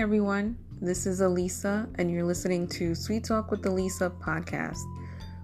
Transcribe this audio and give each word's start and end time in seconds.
everyone. 0.00 0.56
This 0.80 1.04
is 1.04 1.20
Elisa, 1.20 1.86
and 1.96 2.10
you're 2.10 2.24
listening 2.24 2.66
to 2.68 2.94
Sweet 2.94 3.22
Talk 3.22 3.50
with 3.50 3.66
Elisa 3.66 4.08
podcast. 4.08 4.78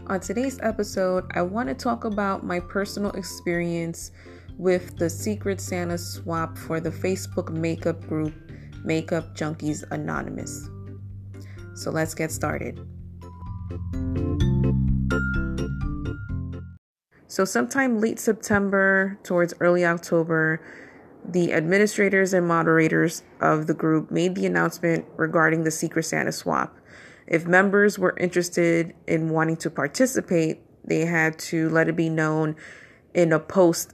On 0.07 0.19
today's 0.19 0.59
episode, 0.63 1.31
I 1.35 1.43
want 1.43 1.69
to 1.69 1.75
talk 1.75 2.07
about 2.07 2.43
my 2.43 2.59
personal 2.61 3.11
experience 3.11 4.13
with 4.57 4.97
the 4.97 5.11
Secret 5.11 5.61
Santa 5.61 5.99
swap 5.99 6.57
for 6.57 6.81
the 6.81 6.89
Facebook 6.89 7.51
makeup 7.51 8.01
group 8.09 8.33
Makeup 8.83 9.37
Junkies 9.37 9.85
Anonymous. 9.91 10.71
So 11.75 11.91
let's 11.91 12.15
get 12.15 12.33
started. 12.33 12.81
So, 17.27 17.45
sometime 17.45 18.01
late 18.01 18.19
September 18.19 19.19
towards 19.23 19.53
early 19.61 19.85
October, 19.85 20.63
the 21.29 21.53
administrators 21.53 22.33
and 22.33 22.47
moderators 22.47 23.23
of 23.41 23.67
the 23.67 23.75
group 23.75 24.11
made 24.11 24.35
the 24.35 24.47
announcement 24.47 25.05
regarding 25.17 25.65
the 25.65 25.71
Secret 25.71 26.05
Santa 26.05 26.33
swap. 26.33 26.77
If 27.27 27.47
members 27.47 27.99
were 27.99 28.17
interested 28.19 28.95
in 29.07 29.31
wanting 29.31 29.57
to 29.59 29.71
participate, 29.71 30.61
they 30.85 31.01
had 31.01 31.39
to 31.41 31.69
let 31.69 31.89
it 31.89 31.97
be 31.97 32.09
known 32.09 32.55
in 33.13 33.33
a 33.33 33.41
post 33.41 33.93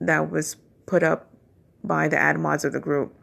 that 0.00 0.30
was 0.30 0.56
put 0.86 1.02
up 1.02 1.30
by 1.82 2.06
the 2.06 2.18
ad 2.18 2.38
mods 2.38 2.64
of 2.64 2.72
the 2.72 2.80
group. 2.80 3.14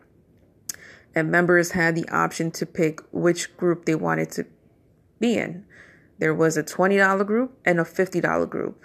And 1.13 1.31
members 1.31 1.71
had 1.71 1.95
the 1.95 2.09
option 2.09 2.51
to 2.51 2.65
pick 2.65 2.99
which 3.11 3.55
group 3.55 3.85
they 3.85 3.95
wanted 3.95 4.31
to 4.31 4.45
be 5.19 5.37
in. 5.37 5.65
There 6.19 6.33
was 6.33 6.57
a 6.57 6.63
$20 6.63 7.25
group 7.25 7.57
and 7.63 7.79
a 7.79 7.83
$50 7.83 8.49
group. 8.49 8.81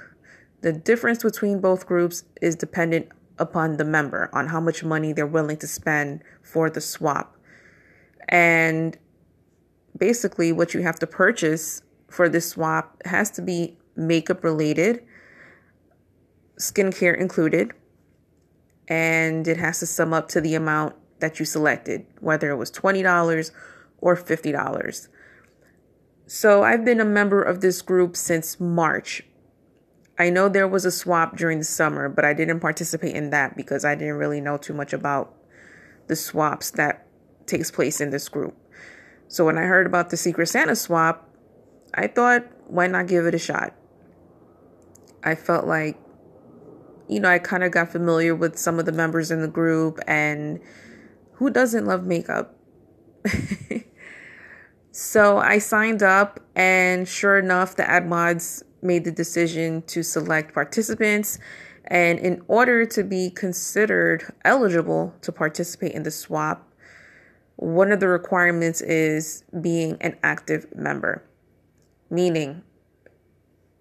The 0.61 0.73
difference 0.73 1.23
between 1.23 1.61
both 1.61 1.87
groups 1.87 2.25
is 2.41 2.55
dependent 2.55 3.09
upon 3.41 3.78
the 3.78 3.84
member 3.84 4.30
on 4.33 4.48
how 4.48 4.60
much 4.60 4.84
money 4.84 5.12
they're 5.12 5.27
willing 5.27 5.56
to 5.56 5.66
spend 5.66 6.22
for 6.42 6.70
the 6.70 6.80
swap. 6.80 7.36
And 8.28 8.97
basically, 9.97 10.52
what 10.52 10.74
you 10.74 10.82
have 10.82 10.98
to 11.00 11.06
purchase 11.06 11.82
for 12.08 12.28
this 12.28 12.50
swap 12.50 13.00
has 13.05 13.30
to 13.32 13.42
be 13.42 13.78
makeup 13.97 14.44
related, 14.44 15.02
skincare 16.58 17.19
included, 17.19 17.72
and 18.88 19.48
it 19.48 19.56
has 19.56 19.80
to 19.80 19.86
sum 19.86 20.12
up 20.12 20.28
to 20.28 20.41
the 20.41 20.54
amount 20.54 20.94
that 21.20 21.38
you 21.38 21.44
selected, 21.44 22.06
whether 22.20 22.50
it 22.50 22.56
was 22.56 22.70
$20 22.70 23.50
or 24.00 24.16
$50. 24.16 25.08
So 26.27 26.62
I've 26.62 26.84
been 26.84 27.00
a 27.00 27.04
member 27.04 27.42
of 27.42 27.60
this 27.60 27.82
group 27.82 28.16
since 28.16 28.60
March 28.60 29.22
I 30.20 30.28
know 30.28 30.50
there 30.50 30.68
was 30.68 30.84
a 30.84 30.90
swap 30.90 31.38
during 31.38 31.60
the 31.60 31.64
summer, 31.64 32.10
but 32.10 32.26
I 32.26 32.34
didn't 32.34 32.60
participate 32.60 33.16
in 33.16 33.30
that 33.30 33.56
because 33.56 33.86
I 33.86 33.94
didn't 33.94 34.16
really 34.16 34.42
know 34.42 34.58
too 34.58 34.74
much 34.74 34.92
about 34.92 35.34
the 36.08 36.14
swaps 36.14 36.72
that 36.72 37.06
takes 37.46 37.70
place 37.70 38.02
in 38.02 38.10
this 38.10 38.28
group. 38.28 38.54
So 39.28 39.46
when 39.46 39.56
I 39.56 39.62
heard 39.62 39.86
about 39.86 40.10
the 40.10 40.18
Secret 40.18 40.48
Santa 40.48 40.76
swap, 40.76 41.26
I 41.94 42.06
thought, 42.06 42.44
why 42.66 42.86
not 42.86 43.06
give 43.06 43.24
it 43.24 43.34
a 43.34 43.38
shot? 43.38 43.74
I 45.24 45.36
felt 45.36 45.66
like, 45.66 45.98
you 47.08 47.18
know, 47.18 47.30
I 47.30 47.38
kind 47.38 47.64
of 47.64 47.72
got 47.72 47.91
familiar 47.91 48.34
with 48.34 48.58
some 48.58 48.78
of 48.78 48.84
the 48.84 48.92
members 48.92 49.30
in 49.30 49.41
the 49.41 49.48
group, 49.48 50.00
and 50.06 50.60
who 51.32 51.48
doesn't 51.48 51.86
love 51.86 52.04
makeup? 52.04 52.54
so 54.92 55.38
I 55.38 55.56
signed 55.60 56.02
up, 56.02 56.41
and 56.54 57.08
sure 57.08 57.38
enough, 57.38 57.76
the 57.76 57.91
ad 57.91 58.06
mods 58.06 58.64
made 58.83 59.05
the 59.05 59.12
decision 59.12 59.83
to 59.83 60.03
select 60.03 60.55
participants. 60.55 61.39
And 61.86 62.19
in 62.19 62.42
order 62.47 62.87
to 62.87 63.03
be 63.03 63.31
considered 63.31 64.33
eligible 64.45 65.14
to 65.22 65.33
participate 65.33 65.93
in 65.93 66.04
the 66.04 66.10
swap, 66.10 66.69
one 67.56 67.93
of 67.93 68.00
the 68.00 68.09
requirements 68.09 68.81
is 68.81 69.44
being 69.60 69.99
an 70.00 70.16
active 70.22 70.66
member, 70.75 71.22
meaning 72.09 72.62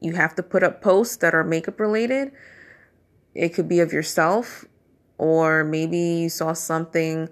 you 0.01 0.13
have 0.13 0.35
to 0.35 0.43
put 0.43 0.63
up 0.63 0.81
posts 0.81 1.17
that 1.17 1.33
are 1.33 1.43
makeup 1.43 1.79
related. 1.79 2.31
It 3.35 3.49
could 3.49 3.69
be 3.69 3.79
of 3.79 3.93
yourself, 3.93 4.65
or 5.17 5.63
maybe 5.63 5.97
you 5.97 6.29
saw 6.29 6.53
something 6.53 7.29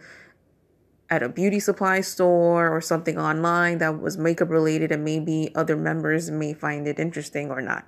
at 1.10 1.24
a 1.24 1.30
beauty 1.30 1.60
supply 1.60 2.02
store 2.02 2.70
or 2.70 2.82
something 2.82 3.18
online 3.18 3.78
that 3.78 4.02
was 4.02 4.18
makeup 4.18 4.50
related 4.50 4.92
and 4.92 5.06
maybe 5.06 5.52
other 5.56 5.76
members 5.76 6.30
may 6.30 6.54
find 6.54 6.88
it 6.88 7.00
interesting 7.00 7.50
or 7.50 7.62
not. 7.62 7.86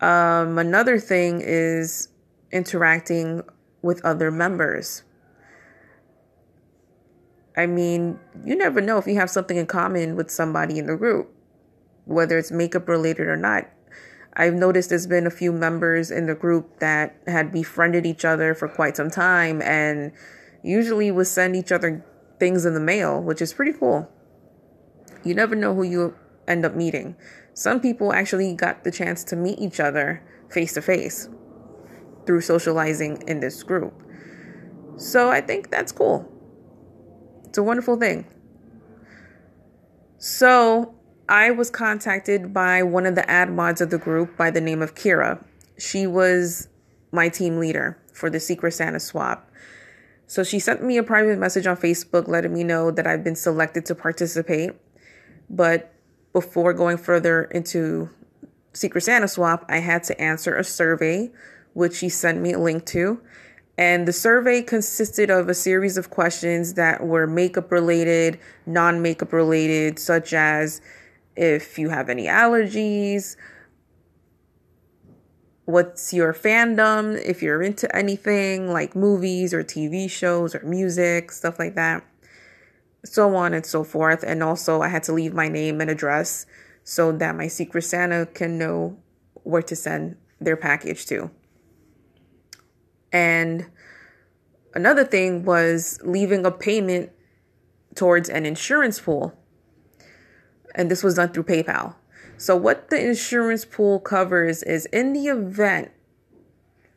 Um, 0.00 0.58
another 0.58 0.98
thing 0.98 1.40
is 1.42 2.08
interacting 2.52 3.42
with 3.82 4.04
other 4.04 4.30
members. 4.30 5.02
I 7.56 7.66
mean, 7.66 8.20
you 8.44 8.54
never 8.54 8.80
know 8.80 8.98
if 8.98 9.06
you 9.06 9.16
have 9.16 9.30
something 9.30 9.56
in 9.56 9.66
common 9.66 10.14
with 10.14 10.30
somebody 10.30 10.78
in 10.78 10.86
the 10.86 10.96
group, 10.96 11.32
whether 12.04 12.36
it's 12.38 12.52
makeup 12.52 12.88
related 12.88 13.26
or 13.26 13.36
not. 13.36 13.68
I've 14.34 14.54
noticed 14.54 14.90
there's 14.90 15.06
been 15.06 15.26
a 15.26 15.30
few 15.30 15.50
members 15.50 16.10
in 16.10 16.26
the 16.26 16.34
group 16.34 16.78
that 16.80 17.16
had 17.26 17.50
befriended 17.50 18.04
each 18.04 18.24
other 18.24 18.54
for 18.54 18.68
quite 18.68 18.96
some 18.96 19.10
time 19.10 19.62
and 19.62 20.12
usually 20.66 21.10
we 21.10 21.24
send 21.24 21.54
each 21.54 21.70
other 21.70 22.04
things 22.38 22.66
in 22.66 22.74
the 22.74 22.80
mail, 22.80 23.22
which 23.22 23.40
is 23.40 23.54
pretty 23.54 23.72
cool. 23.72 24.10
You 25.24 25.34
never 25.34 25.54
know 25.54 25.74
who 25.74 25.84
you 25.84 26.14
end 26.48 26.64
up 26.64 26.74
meeting. 26.74 27.16
Some 27.54 27.80
people 27.80 28.12
actually 28.12 28.52
got 28.54 28.84
the 28.84 28.90
chance 28.90 29.24
to 29.24 29.36
meet 29.36 29.58
each 29.58 29.80
other 29.80 30.22
face 30.50 30.74
to 30.74 30.82
face 30.82 31.28
through 32.26 32.40
socializing 32.40 33.22
in 33.26 33.40
this 33.40 33.62
group. 33.62 33.94
So 34.96 35.30
I 35.30 35.40
think 35.40 35.70
that's 35.70 35.92
cool. 35.92 36.30
It's 37.44 37.58
a 37.58 37.62
wonderful 37.62 37.96
thing. 37.96 38.26
So 40.18 40.94
I 41.28 41.50
was 41.50 41.70
contacted 41.70 42.52
by 42.52 42.82
one 42.82 43.06
of 43.06 43.14
the 43.14 43.28
ad 43.30 43.50
mods 43.50 43.80
of 43.80 43.90
the 43.90 43.98
group 43.98 44.36
by 44.36 44.50
the 44.50 44.60
name 44.60 44.82
of 44.82 44.94
Kira. 44.94 45.42
She 45.78 46.06
was 46.06 46.68
my 47.12 47.28
team 47.28 47.58
leader 47.58 47.98
for 48.12 48.30
the 48.30 48.40
Secret 48.40 48.72
Santa 48.72 49.00
swap. 49.00 49.48
So 50.26 50.42
she 50.42 50.58
sent 50.58 50.82
me 50.82 50.96
a 50.96 51.02
private 51.02 51.38
message 51.38 51.66
on 51.66 51.76
Facebook 51.76 52.26
letting 52.26 52.52
me 52.52 52.64
know 52.64 52.90
that 52.90 53.06
I've 53.06 53.22
been 53.22 53.36
selected 53.36 53.86
to 53.86 53.94
participate. 53.94 54.72
But 55.48 55.92
before 56.32 56.72
going 56.72 56.98
further 56.98 57.44
into 57.44 58.10
Secret 58.72 59.02
Santa 59.02 59.28
Swap, 59.28 59.64
I 59.68 59.78
had 59.78 60.02
to 60.04 60.20
answer 60.20 60.56
a 60.56 60.64
survey, 60.64 61.30
which 61.74 61.94
she 61.96 62.08
sent 62.08 62.40
me 62.40 62.52
a 62.52 62.58
link 62.58 62.84
to. 62.86 63.20
And 63.78 64.08
the 64.08 64.12
survey 64.12 64.62
consisted 64.62 65.30
of 65.30 65.48
a 65.48 65.54
series 65.54 65.96
of 65.96 66.10
questions 66.10 66.74
that 66.74 67.06
were 67.06 67.26
makeup 67.26 67.70
related, 67.70 68.38
non 68.64 69.02
makeup 69.02 69.32
related, 69.32 69.98
such 69.98 70.32
as 70.32 70.80
if 71.36 71.78
you 71.78 71.90
have 71.90 72.08
any 72.08 72.24
allergies, 72.24 73.36
what's 75.66 76.14
your 76.14 76.32
fandom, 76.32 77.20
if 77.22 77.42
you're 77.42 77.62
into 77.62 77.94
anything 77.94 78.72
like 78.72 78.96
movies 78.96 79.52
or 79.52 79.62
TV 79.62 80.08
shows 80.08 80.54
or 80.54 80.60
music, 80.60 81.30
stuff 81.30 81.58
like 81.58 81.74
that, 81.74 82.04
so 83.04 83.36
on 83.36 83.52
and 83.52 83.66
so 83.66 83.84
forth. 83.84 84.22
And 84.22 84.42
also, 84.42 84.80
I 84.80 84.88
had 84.88 85.02
to 85.04 85.12
leave 85.12 85.34
my 85.34 85.48
name 85.48 85.80
and 85.80 85.90
address 85.90 86.46
so 86.84 87.12
that 87.12 87.36
my 87.36 87.48
Secret 87.48 87.82
Santa 87.82 88.26
can 88.26 88.56
know 88.58 88.96
where 89.42 89.62
to 89.62 89.76
send 89.76 90.16
their 90.40 90.56
package 90.56 91.04
to. 91.06 91.30
And 93.12 93.66
another 94.72 95.04
thing 95.04 95.44
was 95.44 95.98
leaving 96.04 96.46
a 96.46 96.52
payment 96.52 97.10
towards 97.96 98.28
an 98.28 98.46
insurance 98.46 99.00
pool. 99.00 99.36
And 100.76 100.90
this 100.90 101.02
was 101.02 101.14
done 101.14 101.30
through 101.30 101.44
PayPal. 101.44 101.96
So, 102.38 102.54
what 102.56 102.90
the 102.90 103.02
insurance 103.02 103.64
pool 103.64 103.98
covers 103.98 104.62
is 104.62 104.86
in 104.86 105.12
the 105.12 105.28
event 105.28 105.90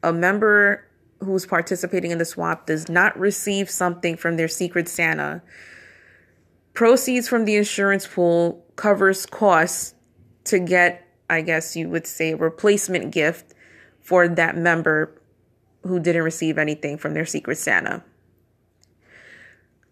a 0.03 0.13
member 0.13 0.85
who's 1.21 1.45
participating 1.45 2.11
in 2.11 2.17
the 2.17 2.25
swap 2.25 2.65
does 2.65 2.89
not 2.89 3.17
receive 3.19 3.69
something 3.69 4.15
from 4.15 4.37
their 4.37 4.47
Secret 4.47 4.87
Santa, 4.87 5.41
proceeds 6.73 7.27
from 7.27 7.45
the 7.45 7.55
insurance 7.55 8.07
pool 8.07 8.65
covers 8.75 9.25
costs 9.25 9.95
to 10.45 10.59
get, 10.59 11.05
I 11.29 11.41
guess 11.41 11.75
you 11.75 11.89
would 11.89 12.07
say, 12.07 12.31
a 12.31 12.37
replacement 12.37 13.11
gift 13.11 13.53
for 13.99 14.27
that 14.27 14.55
member 14.55 15.21
who 15.83 15.99
didn't 15.99 16.23
receive 16.23 16.57
anything 16.57 16.97
from 16.97 17.13
their 17.13 17.25
Secret 17.25 17.57
Santa. 17.57 18.03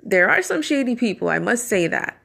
There 0.02 0.30
are 0.30 0.42
some 0.42 0.62
shady 0.62 0.96
people, 0.96 1.28
I 1.28 1.40
must 1.40 1.68
say 1.68 1.88
that. 1.88 2.22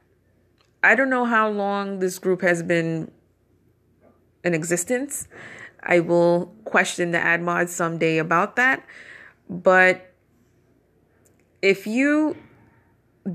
I 0.83 0.95
don't 0.95 1.09
know 1.09 1.23
how 1.23 1.49
long 1.49 1.99
this 1.99 2.19
group 2.19 2.41
has 2.41 2.61
been 2.61 3.09
in 4.43 4.53
existence. 4.53 5.29
I 5.81 6.01
will 6.01 6.53
question 6.65 7.11
the 7.11 7.19
ad 7.19 7.41
mod 7.41 7.69
someday 7.69 8.17
about 8.17 8.57
that. 8.57 8.85
But 9.49 10.13
if 11.61 11.87
you 11.87 12.35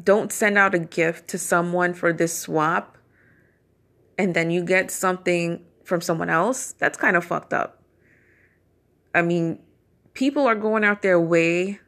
don't 0.05 0.31
send 0.31 0.59
out 0.59 0.75
a 0.75 0.79
gift 0.79 1.29
to 1.29 1.39
someone 1.39 1.95
for 1.95 2.13
this 2.13 2.39
swap 2.39 2.99
and 4.19 4.35
then 4.35 4.51
you 4.51 4.63
get 4.63 4.91
something 4.91 5.65
from 5.85 6.03
someone 6.03 6.29
else, 6.29 6.73
that's 6.73 6.99
kind 6.99 7.17
of 7.17 7.25
fucked 7.25 7.55
up. 7.55 7.83
I 9.15 9.23
mean, 9.23 9.59
people 10.13 10.47
are 10.47 10.55
going 10.55 10.85
out 10.85 11.01
their 11.01 11.19
way 11.19 11.81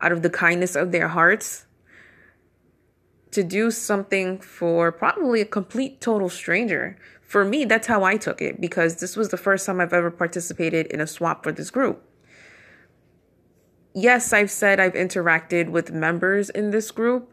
out 0.00 0.12
of 0.12 0.22
the 0.22 0.30
kindness 0.30 0.76
of 0.76 0.92
their 0.92 1.08
hearts 1.08 1.66
to 3.30 3.42
do 3.42 3.70
something 3.70 4.40
for 4.40 4.90
probably 4.90 5.40
a 5.40 5.44
complete 5.44 6.00
total 6.00 6.28
stranger. 6.28 6.96
For 7.20 7.44
me, 7.44 7.64
that's 7.64 7.86
how 7.86 8.04
I 8.04 8.16
took 8.16 8.40
it 8.40 8.60
because 8.60 9.00
this 9.00 9.16
was 9.16 9.28
the 9.28 9.36
first 9.36 9.66
time 9.66 9.80
I've 9.80 9.92
ever 9.92 10.10
participated 10.10 10.86
in 10.86 11.00
a 11.00 11.06
swap 11.06 11.44
for 11.44 11.52
this 11.52 11.70
group. 11.70 12.02
Yes, 13.94 14.32
I've 14.32 14.50
said 14.50 14.80
I've 14.80 14.94
interacted 14.94 15.70
with 15.70 15.90
members 15.90 16.50
in 16.50 16.70
this 16.70 16.90
group, 16.90 17.32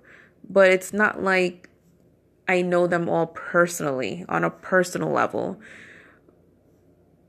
but 0.50 0.72
it's 0.72 0.92
not 0.92 1.24
like 1.24 1.70
I 2.48 2.62
know 2.62 2.88
them 2.88 3.08
all 3.08 3.28
personally 3.28 4.26
on 4.28 4.44
a 4.44 4.50
personal 4.50 5.12
level 5.12 5.60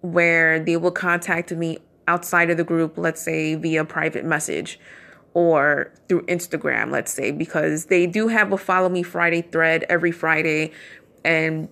where 0.01 0.61
they 0.61 0.77
will 0.77 0.91
contact 0.91 1.53
me 1.53 1.79
outside 2.09 2.51
of 2.51 2.57
the 2.57 2.65
group, 2.65 2.97
let's 2.97 3.21
say 3.21 3.55
via 3.55 3.85
private 3.85 4.25
message 4.25 4.79
or 5.37 5.93
through 6.09 6.23
Instagram, 6.23 6.91
let's 6.91 7.13
say, 7.13 7.31
because 7.31 7.87
they 7.87 8.07
do 8.07 8.29
have 8.29 8.53
a 8.53 8.57
Follow 8.57 8.89
Me 8.89 9.03
Friday 9.03 9.43
thread 9.43 9.85
every 9.87 10.11
Friday. 10.11 10.73
And 11.27 11.69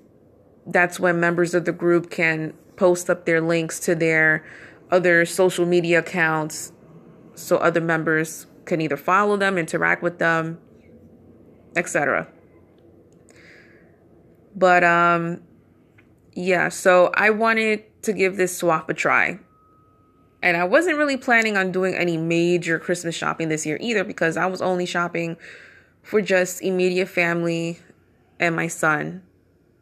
that's 0.66 1.00
when 1.00 1.18
members 1.18 1.54
of 1.54 1.64
the 1.64 1.72
group 1.72 2.10
can 2.10 2.52
post 2.76 3.08
up 3.08 3.24
their 3.24 3.40
links 3.40 3.80
to 3.80 3.94
their 3.94 4.44
other 4.90 5.24
social 5.24 5.64
media 5.64 6.00
accounts 6.00 6.72
so 7.36 7.56
other 7.56 7.80
members 7.80 8.46
can 8.66 8.82
either 8.82 8.98
follow 8.98 9.38
them, 9.38 9.56
interact 9.56 10.02
with 10.02 10.18
them, 10.18 10.58
etc. 11.74 12.28
But 14.54 14.84
um 14.84 15.40
yeah, 16.34 16.68
so 16.68 17.12
I 17.14 17.30
wanted 17.30 18.02
to 18.02 18.12
give 18.12 18.36
this 18.36 18.58
swap 18.58 18.90
a 18.90 18.94
try. 18.94 19.38
And 20.44 20.58
I 20.58 20.64
wasn't 20.64 20.98
really 20.98 21.16
planning 21.16 21.56
on 21.56 21.72
doing 21.72 21.94
any 21.94 22.18
major 22.18 22.78
Christmas 22.78 23.14
shopping 23.14 23.48
this 23.48 23.64
year 23.64 23.78
either 23.80 24.04
because 24.04 24.36
I 24.36 24.44
was 24.44 24.60
only 24.60 24.84
shopping 24.84 25.38
for 26.02 26.20
just 26.20 26.60
immediate 26.60 27.08
family 27.08 27.78
and 28.38 28.54
my 28.54 28.66
son, 28.66 29.22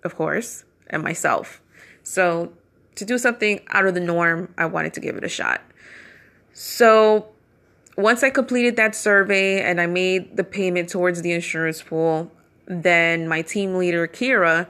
of 0.05 0.14
course, 0.14 0.62
and 0.88 1.03
myself. 1.03 1.61
So 2.05 2.53
to 2.94 3.05
do 3.05 3.19
something 3.19 3.59
out 3.70 3.87
of 3.87 3.94
the 3.94 4.00
norm, 4.00 4.55
I 4.56 4.67
wanted 4.67 4.94
to 4.94 5.00
give 5.00 5.17
it 5.17 5.25
a 5.25 5.29
shot. 5.29 5.62
So 6.53 7.26
once 7.99 8.23
I 8.23 8.31
completed 8.31 8.76
that 8.76 8.94
survey 8.94 9.61
and 9.62 9.81
I 9.81 9.87
made 9.87 10.37
the 10.37 10.44
payment 10.44 10.88
towards 10.88 11.23
the 11.23 11.32
insurance 11.32 11.82
pool, 11.82 12.31
then 12.67 13.26
my 13.26 13.43
team 13.43 13.75
leader, 13.75 14.06
Kira, 14.06 14.69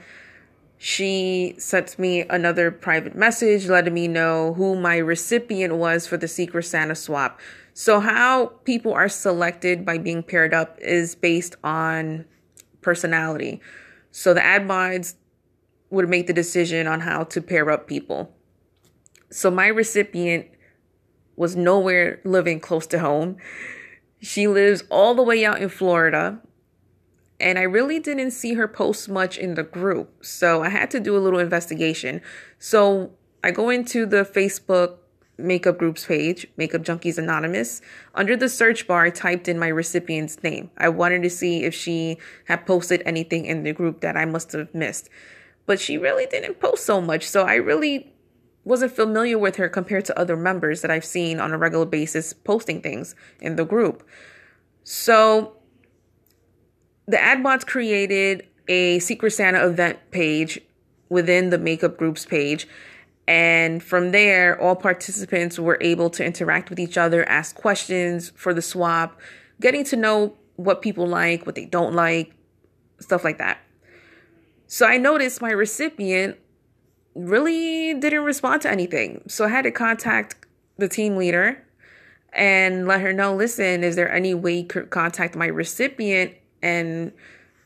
she 0.84 1.54
sent 1.58 1.96
me 1.96 2.22
another 2.22 2.72
private 2.72 3.14
message 3.14 3.68
letting 3.68 3.94
me 3.94 4.08
know 4.08 4.52
who 4.54 4.74
my 4.74 4.96
recipient 4.96 5.76
was 5.76 6.08
for 6.08 6.16
the 6.16 6.26
Secret 6.26 6.64
Santa 6.64 6.96
swap. 6.96 7.38
So, 7.72 8.00
how 8.00 8.46
people 8.64 8.92
are 8.92 9.08
selected 9.08 9.86
by 9.86 9.98
being 9.98 10.24
paired 10.24 10.52
up 10.52 10.76
is 10.80 11.14
based 11.14 11.54
on 11.62 12.24
personality. 12.80 13.60
So, 14.10 14.34
the 14.34 14.44
ad 14.44 14.66
mods 14.66 15.14
would 15.90 16.08
make 16.08 16.26
the 16.26 16.32
decision 16.32 16.88
on 16.88 17.02
how 17.02 17.22
to 17.22 17.40
pair 17.40 17.70
up 17.70 17.86
people. 17.86 18.34
So, 19.30 19.52
my 19.52 19.68
recipient 19.68 20.48
was 21.36 21.54
nowhere 21.54 22.20
living 22.24 22.58
close 22.58 22.88
to 22.88 22.98
home. 22.98 23.36
She 24.18 24.48
lives 24.48 24.82
all 24.90 25.14
the 25.14 25.22
way 25.22 25.44
out 25.44 25.62
in 25.62 25.68
Florida 25.68 26.40
and 27.42 27.58
I 27.58 27.62
really 27.62 27.98
didn't 27.98 28.30
see 28.30 28.54
her 28.54 28.68
post 28.68 29.08
much 29.08 29.36
in 29.36 29.54
the 29.54 29.62
group. 29.62 30.24
So 30.24 30.62
I 30.62 30.68
had 30.68 30.90
to 30.92 31.00
do 31.00 31.16
a 31.16 31.20
little 31.20 31.40
investigation. 31.40 32.22
So 32.58 33.12
I 33.44 33.50
go 33.50 33.68
into 33.68 34.06
the 34.06 34.24
Facebook 34.24 34.98
makeup 35.38 35.78
groups 35.78 36.06
page, 36.06 36.46
Makeup 36.56 36.82
Junkies 36.82 37.18
Anonymous. 37.18 37.80
Under 38.14 38.36
the 38.36 38.48
search 38.48 38.86
bar, 38.86 39.04
I 39.04 39.10
typed 39.10 39.48
in 39.48 39.58
my 39.58 39.68
recipient's 39.68 40.42
name. 40.42 40.70
I 40.78 40.88
wanted 40.88 41.22
to 41.24 41.30
see 41.30 41.64
if 41.64 41.74
she 41.74 42.18
had 42.44 42.64
posted 42.66 43.02
anything 43.04 43.46
in 43.46 43.64
the 43.64 43.72
group 43.72 44.00
that 44.02 44.16
I 44.16 44.24
must 44.24 44.52
have 44.52 44.72
missed. 44.74 45.08
But 45.66 45.80
she 45.80 45.98
really 45.98 46.26
didn't 46.26 46.60
post 46.60 46.86
so 46.86 47.00
much. 47.00 47.28
So 47.28 47.42
I 47.42 47.54
really 47.56 48.12
wasn't 48.64 48.92
familiar 48.92 49.38
with 49.38 49.56
her 49.56 49.68
compared 49.68 50.04
to 50.04 50.18
other 50.18 50.36
members 50.36 50.82
that 50.82 50.90
I've 50.90 51.04
seen 51.04 51.40
on 51.40 51.52
a 51.52 51.58
regular 51.58 51.86
basis 51.86 52.32
posting 52.32 52.80
things 52.80 53.16
in 53.40 53.56
the 53.56 53.64
group. 53.64 54.06
So 54.84 55.56
the 57.12 57.18
AdMods 57.18 57.66
created 57.66 58.48
a 58.68 58.98
Secret 59.00 59.32
Santa 59.32 59.66
event 59.68 59.98
page 60.12 60.58
within 61.10 61.50
the 61.50 61.58
makeup 61.58 61.98
groups 61.98 62.24
page. 62.24 62.66
And 63.28 63.82
from 63.82 64.12
there, 64.12 64.58
all 64.58 64.74
participants 64.74 65.58
were 65.58 65.76
able 65.82 66.08
to 66.08 66.24
interact 66.24 66.70
with 66.70 66.80
each 66.80 66.96
other, 66.96 67.28
ask 67.28 67.54
questions 67.54 68.32
for 68.34 68.54
the 68.54 68.62
swap, 68.62 69.20
getting 69.60 69.84
to 69.84 69.96
know 69.96 70.38
what 70.56 70.80
people 70.80 71.06
like, 71.06 71.44
what 71.44 71.54
they 71.54 71.66
don't 71.66 71.92
like, 71.92 72.32
stuff 72.98 73.24
like 73.24 73.36
that. 73.36 73.58
So 74.66 74.86
I 74.86 74.96
noticed 74.96 75.42
my 75.42 75.50
recipient 75.50 76.38
really 77.14 77.92
didn't 77.92 78.24
respond 78.24 78.62
to 78.62 78.70
anything. 78.70 79.20
So 79.28 79.44
I 79.44 79.48
had 79.48 79.64
to 79.64 79.70
contact 79.70 80.46
the 80.78 80.88
team 80.88 81.18
leader 81.18 81.62
and 82.32 82.88
let 82.88 83.02
her 83.02 83.12
know 83.12 83.36
listen, 83.36 83.84
is 83.84 83.96
there 83.96 84.10
any 84.10 84.32
way 84.32 84.60
you 84.60 84.66
could 84.66 84.88
contact 84.88 85.36
my 85.36 85.46
recipient 85.46 86.36
and 86.62 87.12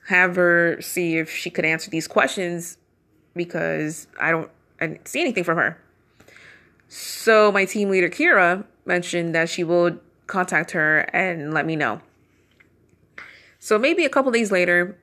have 0.09 0.37
her 0.37 0.81
see 0.81 1.19
if 1.19 1.31
she 1.31 1.51
could 1.51 1.65
answer 1.65 1.91
these 1.91 2.07
questions 2.07 2.79
because 3.35 4.07
I 4.21 4.31
don't 4.31 4.51
I 4.81 4.87
didn't 4.89 5.09
see 5.09 5.21
anything 5.21 5.45
from 5.45 5.59
her. 5.59 5.79
So 6.89 7.51
my 7.51 7.65
team 7.65 7.91
leader 7.91 8.09
Kira 8.09 8.65
mentioned 8.85 9.35
that 9.35 9.49
she 9.49 9.65
will 9.65 9.99
contact 10.27 10.73
her 10.73 11.01
and 11.13 11.53
let 11.53 11.67
me 11.67 11.77
know. 11.77 12.01
So 13.59 13.79
maybe 13.79 14.05
a 14.05 14.09
couple 14.09 14.31
days 14.31 14.53
later, 14.53 14.99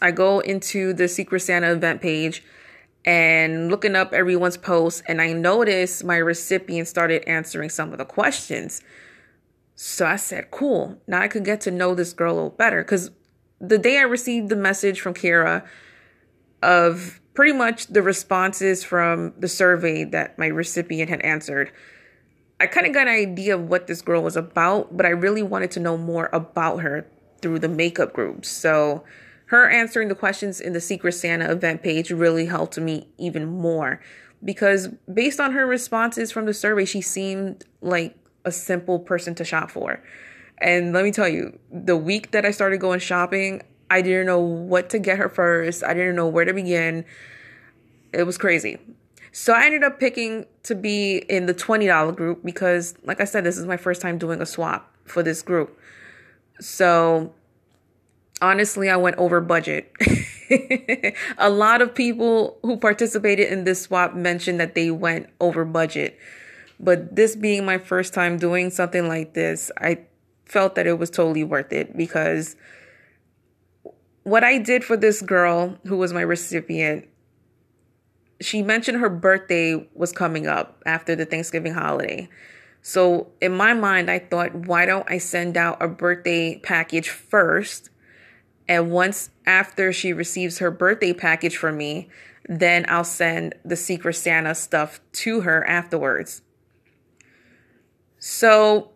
I 0.00 0.10
go 0.10 0.40
into 0.40 0.94
the 0.94 1.08
Secret 1.08 1.40
Santa 1.40 1.72
event 1.72 2.00
page 2.00 2.42
and 3.04 3.70
looking 3.70 3.96
up 3.96 4.12
everyone's 4.12 4.56
posts 4.56 5.02
and 5.06 5.20
I 5.20 5.32
noticed 5.32 6.04
my 6.04 6.16
recipient 6.16 6.88
started 6.88 7.24
answering 7.28 7.68
some 7.68 7.92
of 7.92 7.98
the 7.98 8.04
questions. 8.04 8.82
So 9.74 10.06
I 10.06 10.16
said, 10.16 10.50
cool. 10.50 10.98
Now 11.06 11.20
I 11.20 11.28
could 11.28 11.44
get 11.44 11.60
to 11.62 11.70
know 11.70 11.94
this 11.94 12.12
girl 12.12 12.32
a 12.32 12.34
little 12.34 12.50
better 12.50 12.82
because 12.82 13.10
the 13.60 13.78
day 13.78 13.98
I 13.98 14.02
received 14.02 14.48
the 14.48 14.56
message 14.56 15.00
from 15.00 15.14
Kira 15.14 15.64
of 16.62 17.20
pretty 17.34 17.52
much 17.52 17.86
the 17.86 18.02
responses 18.02 18.82
from 18.84 19.32
the 19.38 19.48
survey 19.48 20.04
that 20.04 20.38
my 20.38 20.46
recipient 20.46 21.10
had 21.10 21.20
answered, 21.22 21.70
I 22.58 22.66
kind 22.66 22.86
of 22.86 22.92
got 22.92 23.08
an 23.08 23.14
idea 23.14 23.54
of 23.54 23.68
what 23.68 23.86
this 23.86 24.02
girl 24.02 24.22
was 24.22 24.36
about, 24.36 24.96
but 24.96 25.06
I 25.06 25.10
really 25.10 25.42
wanted 25.42 25.70
to 25.72 25.80
know 25.80 25.96
more 25.96 26.28
about 26.32 26.78
her 26.78 27.06
through 27.40 27.60
the 27.60 27.68
makeup 27.68 28.12
groups. 28.12 28.48
So 28.48 29.04
her 29.46 29.68
answering 29.68 30.08
the 30.08 30.14
questions 30.14 30.60
in 30.60 30.72
the 30.72 30.80
Secret 30.80 31.12
Santa 31.12 31.50
event 31.50 31.82
page 31.82 32.10
really 32.10 32.46
helped 32.46 32.78
me 32.78 33.08
even 33.18 33.46
more 33.46 34.00
because 34.44 34.88
based 35.12 35.40
on 35.40 35.52
her 35.52 35.66
responses 35.66 36.30
from 36.30 36.46
the 36.46 36.54
survey, 36.54 36.84
she 36.84 37.00
seemed 37.00 37.64
like 37.80 38.16
a 38.44 38.52
simple 38.52 38.98
person 38.98 39.34
to 39.34 39.44
shop 39.44 39.70
for. 39.70 40.02
And 40.60 40.92
let 40.92 41.04
me 41.04 41.10
tell 41.10 41.28
you, 41.28 41.58
the 41.70 41.96
week 41.96 42.32
that 42.32 42.44
I 42.44 42.50
started 42.50 42.80
going 42.80 43.00
shopping, 43.00 43.62
I 43.90 44.02
didn't 44.02 44.26
know 44.26 44.40
what 44.40 44.90
to 44.90 44.98
get 44.98 45.18
her 45.18 45.28
first. 45.28 45.82
I 45.82 45.94
didn't 45.94 46.16
know 46.16 46.28
where 46.28 46.44
to 46.44 46.52
begin. 46.52 47.04
It 48.12 48.24
was 48.24 48.38
crazy. 48.38 48.78
So 49.32 49.52
I 49.52 49.64
ended 49.64 49.84
up 49.84 50.00
picking 50.00 50.46
to 50.64 50.74
be 50.74 51.18
in 51.28 51.46
the 51.46 51.54
$20 51.54 52.14
group 52.16 52.44
because, 52.44 52.94
like 53.04 53.20
I 53.20 53.24
said, 53.24 53.44
this 53.44 53.56
is 53.56 53.64
my 53.64 53.76
first 53.76 54.02
time 54.02 54.18
doing 54.18 54.42
a 54.42 54.46
swap 54.46 54.92
for 55.04 55.22
this 55.22 55.40
group. 55.42 55.78
So 56.60 57.32
honestly, 58.42 58.90
I 58.90 58.96
went 58.96 59.16
over 59.16 59.40
budget. 59.40 59.92
a 61.38 61.48
lot 61.48 61.80
of 61.80 61.94
people 61.94 62.58
who 62.62 62.76
participated 62.76 63.52
in 63.52 63.64
this 63.64 63.82
swap 63.82 64.14
mentioned 64.14 64.60
that 64.60 64.74
they 64.74 64.90
went 64.90 65.28
over 65.40 65.64
budget. 65.64 66.18
But 66.78 67.14
this 67.14 67.36
being 67.36 67.64
my 67.64 67.78
first 67.78 68.14
time 68.14 68.38
doing 68.38 68.70
something 68.70 69.06
like 69.06 69.34
this, 69.34 69.70
I 69.78 70.00
felt 70.50 70.74
that 70.74 70.86
it 70.86 70.98
was 70.98 71.10
totally 71.10 71.44
worth 71.44 71.72
it 71.72 71.96
because 71.96 72.56
what 74.24 74.44
I 74.44 74.58
did 74.58 74.84
for 74.84 74.96
this 74.96 75.22
girl 75.22 75.78
who 75.86 75.96
was 75.96 76.12
my 76.12 76.20
recipient, 76.20 77.08
she 78.40 78.62
mentioned 78.62 78.98
her 78.98 79.08
birthday 79.08 79.88
was 79.94 80.12
coming 80.12 80.46
up 80.46 80.82
after 80.86 81.14
the 81.14 81.24
Thanksgiving 81.24 81.72
holiday. 81.72 82.28
So 82.82 83.28
in 83.40 83.52
my 83.52 83.74
mind, 83.74 84.10
I 84.10 84.18
thought, 84.18 84.54
why 84.54 84.86
don't 84.86 85.08
I 85.10 85.18
send 85.18 85.56
out 85.56 85.82
a 85.82 85.88
birthday 85.88 86.58
package 86.58 87.10
first? 87.10 87.90
And 88.68 88.90
once 88.90 89.30
after 89.46 89.92
she 89.92 90.12
receives 90.12 90.58
her 90.58 90.70
birthday 90.70 91.12
package 91.12 91.56
from 91.56 91.76
me, 91.76 92.08
then 92.48 92.86
I'll 92.88 93.04
send 93.04 93.54
the 93.64 93.76
Secret 93.76 94.14
Santa 94.14 94.54
stuff 94.54 95.00
to 95.12 95.42
her 95.42 95.66
afterwards. 95.66 96.42
So 98.18 98.90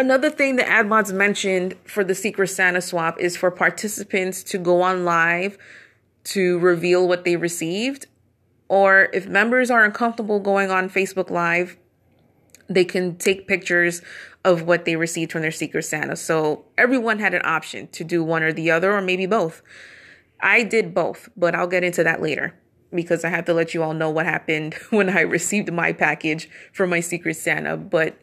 Another 0.00 0.30
thing 0.30 0.56
that 0.56 0.66
AdMods 0.66 1.12
mentioned 1.12 1.74
for 1.84 2.02
the 2.02 2.14
Secret 2.14 2.48
Santa 2.48 2.80
swap 2.80 3.20
is 3.20 3.36
for 3.36 3.50
participants 3.50 4.42
to 4.44 4.56
go 4.56 4.80
on 4.80 5.04
live 5.04 5.58
to 6.24 6.58
reveal 6.60 7.06
what 7.06 7.24
they 7.24 7.36
received. 7.36 8.06
Or 8.70 9.10
if 9.12 9.28
members 9.28 9.70
are 9.70 9.84
uncomfortable 9.84 10.40
going 10.40 10.70
on 10.70 10.88
Facebook 10.88 11.28
Live, 11.28 11.76
they 12.66 12.82
can 12.82 13.16
take 13.16 13.46
pictures 13.46 14.00
of 14.42 14.62
what 14.62 14.86
they 14.86 14.96
received 14.96 15.32
from 15.32 15.42
their 15.42 15.50
Secret 15.50 15.82
Santa. 15.82 16.16
So 16.16 16.64
everyone 16.78 17.18
had 17.18 17.34
an 17.34 17.42
option 17.44 17.86
to 17.88 18.02
do 18.02 18.24
one 18.24 18.42
or 18.42 18.54
the 18.54 18.70
other, 18.70 18.94
or 18.94 19.02
maybe 19.02 19.26
both. 19.26 19.60
I 20.40 20.62
did 20.62 20.94
both, 20.94 21.28
but 21.36 21.54
I'll 21.54 21.66
get 21.66 21.84
into 21.84 22.02
that 22.04 22.22
later 22.22 22.54
because 22.90 23.22
I 23.22 23.28
have 23.28 23.44
to 23.44 23.52
let 23.52 23.74
you 23.74 23.82
all 23.82 23.92
know 23.92 24.08
what 24.08 24.24
happened 24.24 24.72
when 24.88 25.10
I 25.10 25.20
received 25.20 25.70
my 25.70 25.92
package 25.92 26.48
from 26.72 26.88
my 26.88 27.00
Secret 27.00 27.34
Santa. 27.34 27.76
But 27.76 28.18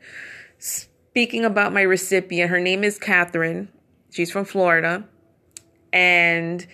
speaking 1.18 1.44
about 1.44 1.74
my 1.74 1.82
recipient, 1.82 2.52
her 2.52 2.60
name 2.60 2.84
is 2.84 3.00
Catherine. 3.00 3.68
She's 4.12 4.30
from 4.30 4.46
Florida. 4.46 5.04
And 5.92 6.68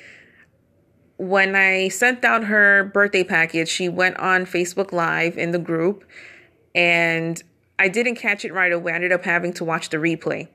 when 1.15 1.55
I 1.55 1.88
sent 1.88 2.25
out 2.25 2.43
her 2.43 2.91
birthday 2.93 3.23
package, 3.23 3.69
she 3.69 3.88
went 3.88 4.17
on 4.17 4.45
Facebook 4.45 4.91
Live 4.91 5.38
in 5.38 5.51
the 5.51 5.59
group 5.59 6.03
and 6.75 7.41
I 7.79 7.88
didn't 7.88 8.15
catch 8.15 8.43
it 8.43 8.53
right 8.53 8.73
away. 8.73 8.91
I 8.91 8.95
ended 8.95 9.13
up 9.13 9.23
having 9.23 9.53
to 9.53 9.63
watch 9.63 9.88
the 9.88 9.95
replay. 9.95 10.50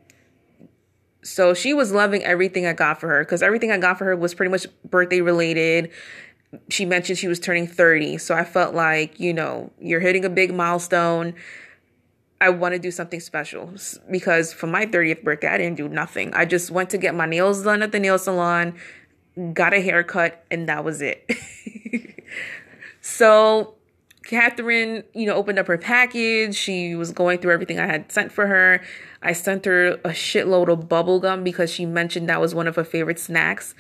So 1.22 1.54
she 1.54 1.72
was 1.72 1.90
loving 1.90 2.22
everything 2.22 2.66
I 2.66 2.74
got 2.74 3.00
for 3.00 3.08
her 3.08 3.24
because 3.24 3.42
everything 3.42 3.72
I 3.72 3.78
got 3.78 3.96
for 3.96 4.04
her 4.04 4.16
was 4.16 4.34
pretty 4.34 4.50
much 4.50 4.66
birthday 4.84 5.22
related. 5.22 5.90
She 6.68 6.84
mentioned 6.84 7.16
she 7.16 7.26
was 7.26 7.40
turning 7.40 7.66
30. 7.66 8.18
So 8.18 8.34
I 8.34 8.44
felt 8.44 8.74
like, 8.74 9.18
you 9.18 9.32
know, 9.32 9.72
you're 9.80 10.00
hitting 10.00 10.26
a 10.26 10.30
big 10.30 10.52
milestone. 10.52 11.32
I 12.40 12.50
want 12.50 12.74
to 12.74 12.78
do 12.78 12.90
something 12.90 13.20
special 13.20 13.72
because 14.10 14.52
for 14.52 14.68
my 14.68 14.86
30th 14.86 15.24
birthday, 15.24 15.48
I 15.48 15.58
didn't 15.58 15.76
do 15.76 15.88
nothing. 15.88 16.32
I 16.34 16.44
just 16.44 16.70
went 16.70 16.90
to 16.90 16.98
get 16.98 17.14
my 17.14 17.26
nails 17.26 17.64
done 17.64 17.82
at 17.82 17.90
the 17.90 17.98
nail 17.98 18.18
salon, 18.18 18.74
got 19.52 19.74
a 19.74 19.80
haircut, 19.80 20.44
and 20.50 20.68
that 20.68 20.84
was 20.84 21.02
it. 21.02 21.28
so 23.00 23.74
Catherine, 24.28 25.04
you 25.14 25.26
know, 25.26 25.34
opened 25.34 25.58
up 25.58 25.66
her 25.66 25.78
package. 25.78 26.54
She 26.54 26.94
was 26.94 27.12
going 27.12 27.38
through 27.38 27.54
everything 27.54 27.80
I 27.80 27.86
had 27.86 28.12
sent 28.12 28.30
for 28.30 28.46
her. 28.46 28.82
I 29.22 29.32
sent 29.32 29.64
her 29.64 29.92
a 30.04 30.10
shitload 30.10 30.68
of 30.68 30.88
bubble 30.88 31.18
gum 31.18 31.42
because 31.42 31.72
she 31.72 31.86
mentioned 31.86 32.28
that 32.28 32.40
was 32.40 32.54
one 32.54 32.68
of 32.68 32.76
her 32.76 32.84
favorite 32.84 33.18
snacks. 33.18 33.74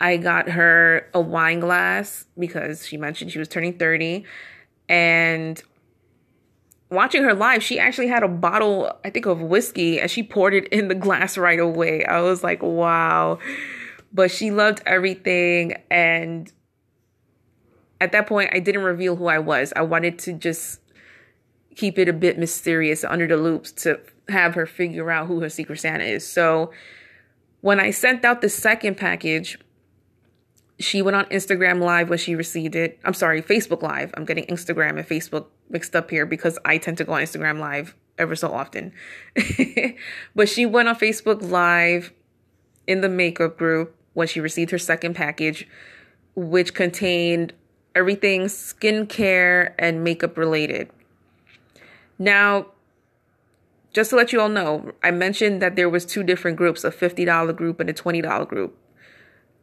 I 0.00 0.16
got 0.16 0.48
her 0.48 1.08
a 1.14 1.20
wine 1.20 1.60
glass 1.60 2.24
because 2.36 2.86
she 2.86 2.96
mentioned 2.96 3.30
she 3.30 3.38
was 3.38 3.46
turning 3.46 3.78
30. 3.78 4.24
And 4.88 5.62
watching 6.90 7.22
her 7.22 7.34
live, 7.34 7.62
she 7.62 7.78
actually 7.78 8.08
had 8.08 8.22
a 8.22 8.28
bottle, 8.28 8.92
I 9.04 9.10
think, 9.10 9.26
of 9.26 9.40
whiskey 9.40 10.00
and 10.00 10.10
she 10.10 10.22
poured 10.22 10.54
it 10.54 10.68
in 10.68 10.88
the 10.88 10.94
glass 10.94 11.36
right 11.38 11.58
away. 11.58 12.04
I 12.04 12.20
was 12.20 12.42
like, 12.42 12.62
wow. 12.62 13.38
But 14.12 14.30
she 14.30 14.50
loved 14.50 14.82
everything. 14.86 15.74
And 15.90 16.52
at 18.00 18.12
that 18.12 18.26
point, 18.26 18.50
I 18.52 18.60
didn't 18.60 18.82
reveal 18.82 19.16
who 19.16 19.26
I 19.26 19.38
was. 19.38 19.72
I 19.74 19.82
wanted 19.82 20.18
to 20.20 20.32
just 20.32 20.80
keep 21.74 21.98
it 21.98 22.08
a 22.08 22.12
bit 22.12 22.38
mysterious 22.38 23.02
under 23.02 23.26
the 23.26 23.36
loops 23.36 23.72
to 23.72 23.98
have 24.28 24.54
her 24.54 24.66
figure 24.66 25.10
out 25.10 25.26
who 25.26 25.40
her 25.40 25.48
Secret 25.48 25.80
Santa 25.80 26.04
is. 26.04 26.26
So 26.26 26.70
when 27.60 27.80
I 27.80 27.90
sent 27.90 28.24
out 28.24 28.40
the 28.40 28.48
second 28.48 28.96
package, 28.96 29.58
she 30.84 31.02
went 31.02 31.16
on 31.16 31.24
Instagram 31.26 31.80
Live 31.80 32.10
when 32.10 32.18
she 32.18 32.34
received 32.34 32.76
it. 32.76 32.98
I'm 33.04 33.14
sorry, 33.14 33.42
Facebook 33.42 33.82
Live. 33.82 34.12
I'm 34.16 34.24
getting 34.24 34.44
Instagram 34.46 34.98
and 34.98 35.08
Facebook 35.08 35.46
mixed 35.70 35.96
up 35.96 36.10
here 36.10 36.26
because 36.26 36.58
I 36.64 36.78
tend 36.78 36.98
to 36.98 37.04
go 37.04 37.14
on 37.14 37.22
Instagram 37.22 37.58
Live 37.58 37.96
ever 38.18 38.36
so 38.36 38.52
often. 38.52 38.92
but 40.34 40.48
she 40.48 40.66
went 40.66 40.88
on 40.88 40.96
Facebook 40.96 41.42
Live 41.50 42.12
in 42.86 43.00
the 43.00 43.08
makeup 43.08 43.56
group 43.56 43.96
when 44.12 44.28
she 44.28 44.40
received 44.40 44.70
her 44.70 44.78
second 44.78 45.14
package, 45.14 45.66
which 46.36 46.74
contained 46.74 47.52
everything 47.94 48.42
skincare 48.42 49.72
and 49.78 50.04
makeup 50.04 50.36
related. 50.36 50.90
Now, 52.18 52.66
just 53.92 54.10
to 54.10 54.16
let 54.16 54.32
you 54.32 54.40
all 54.40 54.48
know, 54.48 54.92
I 55.02 55.12
mentioned 55.12 55.62
that 55.62 55.76
there 55.76 55.88
was 55.88 56.04
two 56.04 56.22
different 56.22 56.56
groups, 56.56 56.84
a 56.84 56.90
$50 56.90 57.56
group 57.56 57.80
and 57.80 57.88
a 57.88 57.94
$20 57.94 58.48
group. 58.48 58.76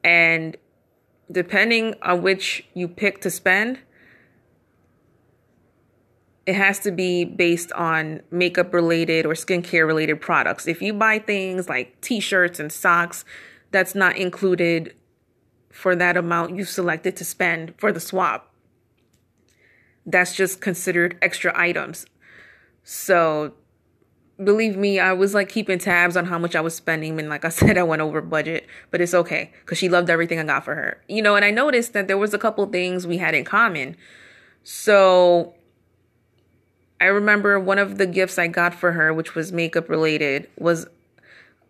And 0.04 0.58
depending 1.32 1.96
on 2.02 2.22
which 2.22 2.66
you 2.74 2.88
pick 2.88 3.22
to 3.22 3.30
spend, 3.30 3.80
it 6.46 6.56
has 6.56 6.80
to 6.80 6.92
be 6.92 7.24
based 7.24 7.72
on 7.74 8.22
makeup 8.32 8.74
related 8.74 9.26
or 9.26 9.34
skincare 9.34 9.86
related 9.86 10.20
products. 10.20 10.68
If 10.68 10.82
you 10.82 10.94
buy 10.94 11.20
things 11.20 11.70
like 11.70 12.02
t-shirts 12.02 12.60
and 12.60 12.72
socks, 12.72 13.24
that's 13.70 13.96
not 13.96 14.18
included 14.18 14.96
for 15.72 15.96
that 15.96 16.18
amount 16.18 16.56
you've 16.56 16.68
selected 16.68 17.16
to 17.18 17.26
spend 17.26 17.74
for 17.78 17.92
the 17.92 18.00
swap. 18.00 18.54
That's 20.06 20.36
just 20.36 20.62
considered 20.62 21.18
extra 21.22 21.58
items. 21.58 22.06
So 22.84 23.54
believe 24.44 24.76
me, 24.78 25.00
I 25.00 25.14
was 25.14 25.34
like 25.34 25.50
keeping 25.50 25.80
tabs 25.80 26.18
on 26.18 26.26
how 26.26 26.38
much 26.38 26.56
I 26.56 26.62
was 26.62 26.76
spending. 26.76 27.20
And 27.20 27.30
like 27.30 27.46
I 27.46 27.50
said, 27.60 27.78
I 27.78 27.84
went 27.84 28.02
over 28.02 28.22
budget, 28.22 28.68
but 28.90 29.02
it's 29.02 29.14
okay 29.14 29.52
because 29.62 29.78
she 29.78 29.90
loved 29.90 30.10
everything 30.10 30.40
I 30.40 30.44
got 30.44 30.66
for 30.66 30.76
her. 30.76 31.02
You 31.08 31.22
know, 31.22 31.36
and 31.36 31.46
I 31.46 31.52
noticed 31.52 31.94
that 31.94 32.08
there 32.08 32.18
was 32.18 32.34
a 32.34 32.40
couple 32.40 32.66
things 32.68 33.08
we 33.08 33.18
had 33.18 33.34
in 33.34 33.44
common. 33.44 33.96
So 34.64 35.54
I 37.00 37.06
remember 37.06 37.60
one 37.60 37.80
of 37.80 37.98
the 37.98 38.06
gifts 38.06 38.38
I 38.38 38.48
got 38.48 38.74
for 38.74 38.92
her, 38.92 39.14
which 39.14 39.36
was 39.36 39.52
makeup 39.52 39.90
related, 39.90 40.48
was 40.58 40.88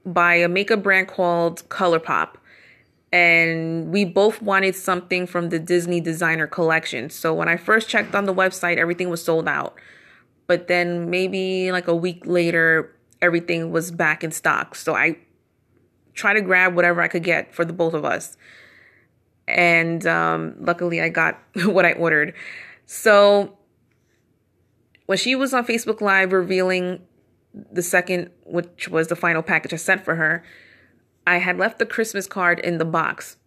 by 0.05 0.35
a 0.35 0.49
makeup 0.49 0.83
brand 0.83 1.07
called 1.07 1.67
ColourPop 1.69 2.35
and 3.11 3.91
we 3.91 4.05
both 4.05 4.41
wanted 4.41 4.75
something 4.75 5.27
from 5.27 5.49
the 5.49 5.59
Disney 5.59 5.99
designer 5.99 6.47
collection. 6.47 7.09
So 7.09 7.33
when 7.33 7.49
I 7.49 7.57
first 7.57 7.89
checked 7.89 8.15
on 8.15 8.25
the 8.25 8.33
website, 8.33 8.77
everything 8.77 9.09
was 9.09 9.23
sold 9.23 9.47
out. 9.47 9.75
But 10.51 10.67
then 10.67 11.09
maybe 11.09 11.71
like 11.71 11.87
a 11.87 11.95
week 11.95 12.23
later, 12.25 12.93
everything 13.21 13.71
was 13.71 13.89
back 13.89 14.21
in 14.21 14.31
stock. 14.31 14.75
So 14.75 14.93
I 14.93 15.17
tried 16.13 16.33
to 16.33 16.41
grab 16.41 16.75
whatever 16.75 17.01
I 17.01 17.07
could 17.07 17.23
get 17.23 17.55
for 17.55 17.63
the 17.63 17.71
both 17.71 17.93
of 17.93 18.03
us. 18.03 18.35
And 19.47 20.05
um, 20.05 20.55
luckily, 20.59 20.99
I 20.99 21.07
got 21.07 21.39
what 21.63 21.85
I 21.85 21.93
ordered. 21.93 22.33
So 22.85 23.57
when 25.05 25.17
she 25.17 25.35
was 25.35 25.53
on 25.53 25.65
Facebook 25.65 26.01
Live 26.01 26.33
revealing 26.33 26.99
the 27.71 27.81
second, 27.81 28.29
which 28.43 28.89
was 28.89 29.07
the 29.07 29.15
final 29.15 29.41
package 29.41 29.71
I 29.71 29.77
sent 29.77 30.03
for 30.03 30.15
her, 30.15 30.43
I 31.25 31.37
had 31.37 31.57
left 31.57 31.79
the 31.79 31.85
Christmas 31.85 32.27
card 32.27 32.59
in 32.59 32.77
the 32.77 32.83
box. 32.83 33.37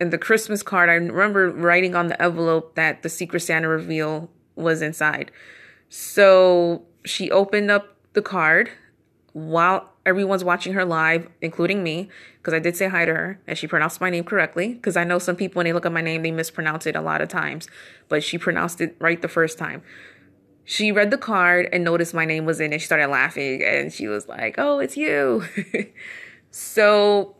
And 0.00 0.10
the 0.10 0.16
Christmas 0.16 0.62
card, 0.62 0.88
I 0.88 0.94
remember 0.94 1.50
writing 1.50 1.94
on 1.94 2.06
the 2.06 2.22
envelope 2.22 2.76
that 2.76 3.02
the 3.02 3.10
Secret 3.10 3.40
Santa 3.40 3.68
reveal 3.68 4.30
was 4.56 4.80
inside. 4.80 5.30
So 5.90 6.84
she 7.04 7.30
opened 7.30 7.70
up 7.70 7.96
the 8.14 8.22
card 8.22 8.70
while 9.32 9.92
everyone's 10.06 10.42
watching 10.42 10.72
her 10.72 10.84
live, 10.84 11.28
including 11.42 11.82
me, 11.82 12.08
because 12.38 12.54
I 12.54 12.58
did 12.58 12.76
say 12.76 12.88
hi 12.88 13.04
to 13.04 13.12
her 13.12 13.40
and 13.46 13.58
she 13.58 13.66
pronounced 13.66 14.00
my 14.00 14.08
name 14.08 14.24
correctly. 14.24 14.72
Because 14.74 14.96
I 14.96 15.04
know 15.04 15.18
some 15.18 15.36
people, 15.36 15.58
when 15.58 15.66
they 15.66 15.72
look 15.72 15.84
at 15.84 15.92
my 15.92 16.00
name, 16.00 16.22
they 16.22 16.30
mispronounce 16.30 16.86
it 16.86 16.96
a 16.96 17.02
lot 17.02 17.20
of 17.20 17.28
times, 17.28 17.68
but 18.08 18.24
she 18.24 18.38
pronounced 18.38 18.80
it 18.80 18.96
right 18.98 19.20
the 19.20 19.28
first 19.28 19.58
time. 19.58 19.82
She 20.64 20.92
read 20.92 21.10
the 21.10 21.18
card 21.18 21.68
and 21.72 21.84
noticed 21.84 22.14
my 22.14 22.24
name 22.24 22.46
was 22.46 22.60
in 22.60 22.72
it. 22.72 22.80
She 22.80 22.86
started 22.86 23.08
laughing 23.08 23.62
and 23.62 23.92
she 23.92 24.06
was 24.06 24.28
like, 24.28 24.54
Oh, 24.56 24.78
it's 24.78 24.96
you. 24.96 25.44
So 26.50 27.36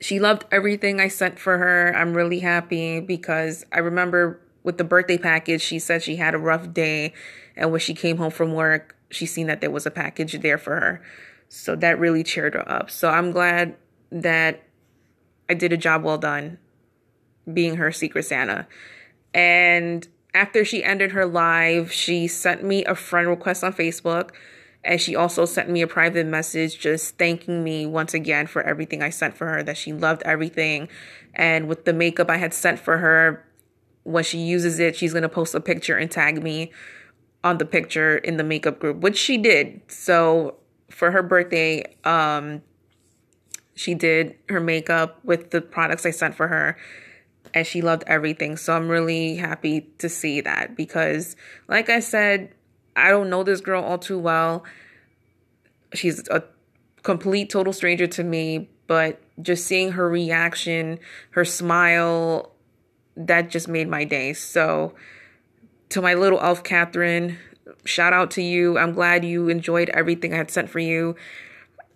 she 0.00 0.20
loved 0.20 0.44
everything 0.50 1.00
I 1.00 1.08
sent 1.08 1.38
for 1.38 1.58
her. 1.58 1.94
I'm 1.96 2.14
really 2.14 2.40
happy 2.40 3.00
because 3.00 3.64
I 3.72 3.78
remember 3.78 4.40
with 4.66 4.78
the 4.78 4.84
birthday 4.84 5.16
package, 5.16 5.62
she 5.62 5.78
said 5.78 6.02
she 6.02 6.16
had 6.16 6.34
a 6.34 6.38
rough 6.38 6.74
day. 6.74 7.14
And 7.56 7.70
when 7.70 7.80
she 7.80 7.94
came 7.94 8.16
home 8.18 8.32
from 8.32 8.52
work, 8.52 8.96
she 9.10 9.24
seen 9.24 9.46
that 9.46 9.60
there 9.60 9.70
was 9.70 9.86
a 9.86 9.90
package 9.92 10.32
there 10.40 10.58
for 10.58 10.74
her. 10.74 11.02
So 11.48 11.76
that 11.76 12.00
really 12.00 12.24
cheered 12.24 12.54
her 12.54 12.68
up. 12.68 12.90
So 12.90 13.08
I'm 13.08 13.30
glad 13.30 13.76
that 14.10 14.64
I 15.48 15.54
did 15.54 15.72
a 15.72 15.76
job 15.76 16.02
well 16.02 16.18
done 16.18 16.58
being 17.50 17.76
her 17.76 17.92
Secret 17.92 18.24
Santa. 18.24 18.66
And 19.32 20.06
after 20.34 20.64
she 20.64 20.82
ended 20.82 21.12
her 21.12 21.24
live, 21.24 21.92
she 21.92 22.26
sent 22.26 22.64
me 22.64 22.84
a 22.86 22.96
friend 22.96 23.28
request 23.28 23.62
on 23.62 23.72
Facebook 23.72 24.32
and 24.86 25.00
she 25.00 25.16
also 25.16 25.44
sent 25.44 25.68
me 25.68 25.82
a 25.82 25.86
private 25.86 26.26
message 26.26 26.78
just 26.78 27.18
thanking 27.18 27.62
me 27.64 27.86
once 27.86 28.14
again 28.14 28.46
for 28.46 28.62
everything 28.62 29.02
I 29.02 29.10
sent 29.10 29.36
for 29.36 29.46
her, 29.48 29.62
that 29.64 29.76
she 29.76 29.92
loved 29.92 30.22
everything. 30.24 30.88
And 31.34 31.68
with 31.68 31.84
the 31.84 31.92
makeup 31.92 32.30
I 32.30 32.36
had 32.36 32.54
sent 32.54 32.78
for 32.78 32.98
her, 32.98 33.45
when 34.06 34.22
she 34.22 34.38
uses 34.38 34.78
it, 34.78 34.94
she's 34.94 35.12
going 35.12 35.22
to 35.22 35.28
post 35.28 35.54
a 35.54 35.60
picture 35.60 35.96
and 35.96 36.10
tag 36.10 36.42
me 36.42 36.70
on 37.42 37.58
the 37.58 37.64
picture 37.64 38.16
in 38.18 38.36
the 38.36 38.44
makeup 38.44 38.78
group, 38.78 38.98
which 38.98 39.18
she 39.18 39.36
did. 39.36 39.80
So 39.88 40.54
for 40.90 41.10
her 41.10 41.22
birthday, 41.22 41.96
um, 42.04 42.62
she 43.74 43.94
did 43.94 44.36
her 44.48 44.60
makeup 44.60 45.18
with 45.24 45.50
the 45.50 45.60
products 45.60 46.06
I 46.06 46.10
sent 46.10 46.36
for 46.36 46.48
her 46.48 46.78
and 47.52 47.66
she 47.66 47.82
loved 47.82 48.04
everything. 48.06 48.56
So 48.56 48.76
I'm 48.76 48.88
really 48.88 49.36
happy 49.36 49.88
to 49.98 50.08
see 50.08 50.40
that 50.40 50.76
because, 50.76 51.36
like 51.68 51.90
I 51.90 52.00
said, 52.00 52.54
I 52.94 53.10
don't 53.10 53.28
know 53.28 53.42
this 53.42 53.60
girl 53.60 53.82
all 53.82 53.98
too 53.98 54.18
well. 54.18 54.64
She's 55.94 56.26
a 56.28 56.44
complete 57.02 57.50
total 57.50 57.72
stranger 57.72 58.06
to 58.06 58.24
me, 58.24 58.68
but 58.86 59.20
just 59.42 59.66
seeing 59.66 59.92
her 59.92 60.08
reaction, 60.08 60.98
her 61.30 61.44
smile, 61.44 62.55
that 63.16 63.50
just 63.50 63.68
made 63.68 63.88
my 63.88 64.04
day. 64.04 64.32
So, 64.32 64.94
to 65.90 66.02
my 66.02 66.14
little 66.14 66.40
elf 66.40 66.62
Catherine, 66.62 67.38
shout 67.84 68.12
out 68.12 68.30
to 68.32 68.42
you. 68.42 68.78
I'm 68.78 68.92
glad 68.92 69.24
you 69.24 69.48
enjoyed 69.48 69.88
everything 69.90 70.34
I 70.34 70.36
had 70.36 70.50
sent 70.50 70.70
for 70.70 70.78
you. 70.78 71.16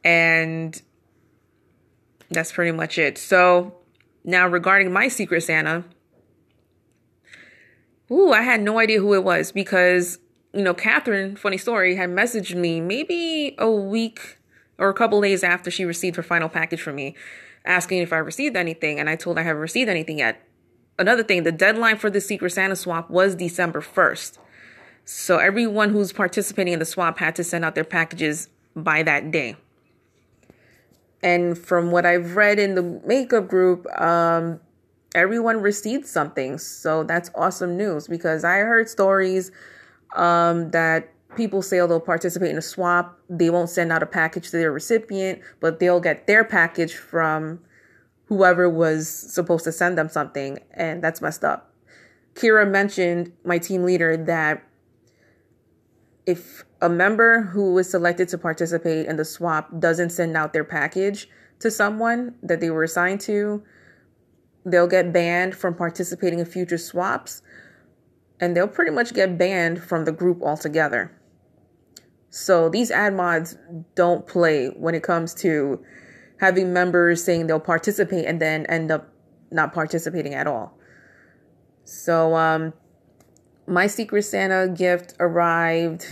And 0.04 0.80
that's 2.30 2.52
pretty 2.52 2.72
much 2.72 2.98
it. 2.98 3.18
So 3.18 3.74
now 4.24 4.46
regarding 4.46 4.92
my 4.92 5.08
Secret 5.08 5.42
Santa, 5.42 5.84
ooh, 8.10 8.32
I 8.32 8.42
had 8.42 8.60
no 8.62 8.78
idea 8.78 9.00
who 9.00 9.14
it 9.14 9.24
was 9.24 9.52
because, 9.52 10.18
you 10.52 10.62
know, 10.62 10.74
Catherine, 10.74 11.36
funny 11.36 11.58
story, 11.58 11.96
had 11.96 12.10
messaged 12.10 12.54
me 12.54 12.80
maybe 12.80 13.54
a 13.58 13.70
week 13.70 14.38
or 14.78 14.88
a 14.88 14.94
couple 14.94 15.20
days 15.20 15.44
after 15.44 15.70
she 15.70 15.84
received 15.84 16.16
her 16.16 16.22
final 16.22 16.48
package 16.48 16.80
from 16.80 16.96
me, 16.96 17.14
asking 17.64 17.98
if 17.98 18.12
I 18.12 18.18
received 18.18 18.56
anything. 18.56 18.98
And 18.98 19.10
I 19.10 19.16
told 19.16 19.36
her 19.36 19.42
I 19.42 19.46
haven't 19.46 19.60
received 19.60 19.90
anything 19.90 20.18
yet. 20.18 20.42
Another 21.00 21.22
thing, 21.22 21.44
the 21.44 21.50
deadline 21.50 21.96
for 21.96 22.10
the 22.10 22.20
Secret 22.20 22.50
Santa 22.50 22.76
swap 22.76 23.08
was 23.08 23.34
December 23.34 23.80
1st. 23.80 24.36
So 25.06 25.38
everyone 25.38 25.88
who's 25.88 26.12
participating 26.12 26.74
in 26.74 26.78
the 26.78 26.84
swap 26.84 27.18
had 27.18 27.34
to 27.36 27.42
send 27.42 27.64
out 27.64 27.74
their 27.74 27.84
packages 27.84 28.50
by 28.76 29.02
that 29.04 29.30
day. 29.30 29.56
And 31.22 31.56
from 31.56 31.90
what 31.90 32.04
I've 32.04 32.36
read 32.36 32.58
in 32.58 32.74
the 32.74 32.82
makeup 32.82 33.48
group, 33.48 33.86
um, 33.98 34.60
everyone 35.14 35.62
received 35.62 36.04
something. 36.04 36.58
So 36.58 37.02
that's 37.02 37.30
awesome 37.34 37.78
news 37.78 38.06
because 38.06 38.44
I 38.44 38.58
heard 38.58 38.86
stories 38.90 39.52
um, 40.14 40.70
that 40.72 41.08
people 41.34 41.62
say 41.62 41.78
they'll 41.78 41.98
participate 41.98 42.50
in 42.50 42.58
a 42.58 42.62
swap. 42.62 43.18
They 43.30 43.48
won't 43.48 43.70
send 43.70 43.90
out 43.90 44.02
a 44.02 44.06
package 44.06 44.50
to 44.50 44.58
their 44.58 44.70
recipient, 44.70 45.40
but 45.60 45.78
they'll 45.78 46.00
get 46.00 46.26
their 46.26 46.44
package 46.44 46.94
from 46.94 47.60
whoever 48.30 48.70
was 48.70 49.08
supposed 49.08 49.64
to 49.64 49.72
send 49.72 49.98
them 49.98 50.08
something. 50.08 50.60
And 50.72 51.02
that's 51.02 51.20
messed 51.20 51.44
up. 51.44 51.74
Kira 52.34 52.66
mentioned, 52.66 53.32
my 53.44 53.58
team 53.58 53.82
leader, 53.82 54.16
that 54.16 54.62
if 56.26 56.64
a 56.80 56.88
member 56.88 57.42
who 57.42 57.76
is 57.76 57.90
selected 57.90 58.28
to 58.28 58.38
participate 58.38 59.06
in 59.06 59.16
the 59.16 59.24
swap 59.24 59.68
doesn't 59.80 60.10
send 60.10 60.36
out 60.36 60.52
their 60.52 60.64
package 60.64 61.28
to 61.58 61.72
someone 61.72 62.36
that 62.40 62.60
they 62.60 62.70
were 62.70 62.84
assigned 62.84 63.20
to, 63.22 63.64
they'll 64.64 64.86
get 64.86 65.12
banned 65.12 65.56
from 65.56 65.74
participating 65.74 66.38
in 66.38 66.46
future 66.46 66.78
swaps 66.78 67.42
and 68.38 68.56
they'll 68.56 68.68
pretty 68.68 68.92
much 68.92 69.12
get 69.12 69.36
banned 69.36 69.82
from 69.82 70.04
the 70.04 70.12
group 70.12 70.40
altogether. 70.40 71.10
So 72.30 72.68
these 72.68 72.92
ad 72.92 73.12
mods 73.14 73.58
don't 73.96 74.24
play 74.24 74.68
when 74.68 74.94
it 74.94 75.02
comes 75.02 75.34
to 75.34 75.84
having 76.40 76.72
members 76.72 77.22
saying 77.22 77.46
they'll 77.46 77.60
participate 77.60 78.26
and 78.26 78.40
then 78.40 78.66
end 78.66 78.90
up 78.90 79.08
not 79.50 79.72
participating 79.72 80.34
at 80.34 80.46
all. 80.46 80.76
So 81.84 82.34
um 82.34 82.72
my 83.66 83.86
Secret 83.86 84.22
Santa 84.22 84.68
gift 84.68 85.14
arrived. 85.20 86.04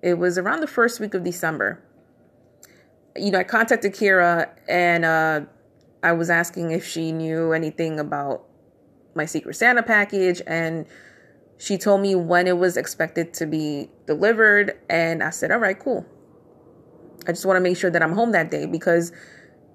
It 0.00 0.14
was 0.14 0.38
around 0.38 0.60
the 0.60 0.68
first 0.68 1.00
week 1.00 1.14
of 1.14 1.24
December. 1.24 1.82
You 3.16 3.32
know, 3.32 3.40
I 3.40 3.44
contacted 3.44 3.94
Kira 3.94 4.48
and 4.68 5.04
uh, 5.04 5.40
I 6.02 6.12
was 6.12 6.30
asking 6.30 6.70
if 6.70 6.86
she 6.86 7.10
knew 7.10 7.52
anything 7.52 7.98
about 7.98 8.44
my 9.14 9.24
Secret 9.26 9.54
Santa 9.56 9.82
package, 9.82 10.40
and 10.46 10.86
she 11.58 11.76
told 11.76 12.00
me 12.00 12.14
when 12.14 12.46
it 12.46 12.56
was 12.56 12.76
expected 12.76 13.34
to 13.34 13.46
be 13.46 13.90
delivered. 14.06 14.78
And 14.88 15.22
I 15.22 15.30
said, 15.30 15.50
All 15.50 15.58
right, 15.58 15.78
cool. 15.78 16.06
I 17.28 17.32
just 17.32 17.44
want 17.44 17.58
to 17.58 17.60
make 17.60 17.76
sure 17.76 17.90
that 17.90 18.02
I'm 18.02 18.14
home 18.14 18.32
that 18.32 18.50
day 18.50 18.64
because 18.64 19.12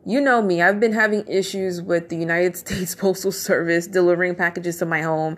you 0.05 0.19
know 0.19 0.41
me, 0.41 0.61
I've 0.61 0.79
been 0.79 0.91
having 0.91 1.25
issues 1.27 1.81
with 1.81 2.09
the 2.09 2.17
United 2.17 2.57
States 2.65 2.95
Postal 2.95 3.31
Service 3.31 3.85
delivering 3.85 4.35
packages 4.35 4.77
to 4.79 4.85
my 4.85 5.01
home 5.01 5.37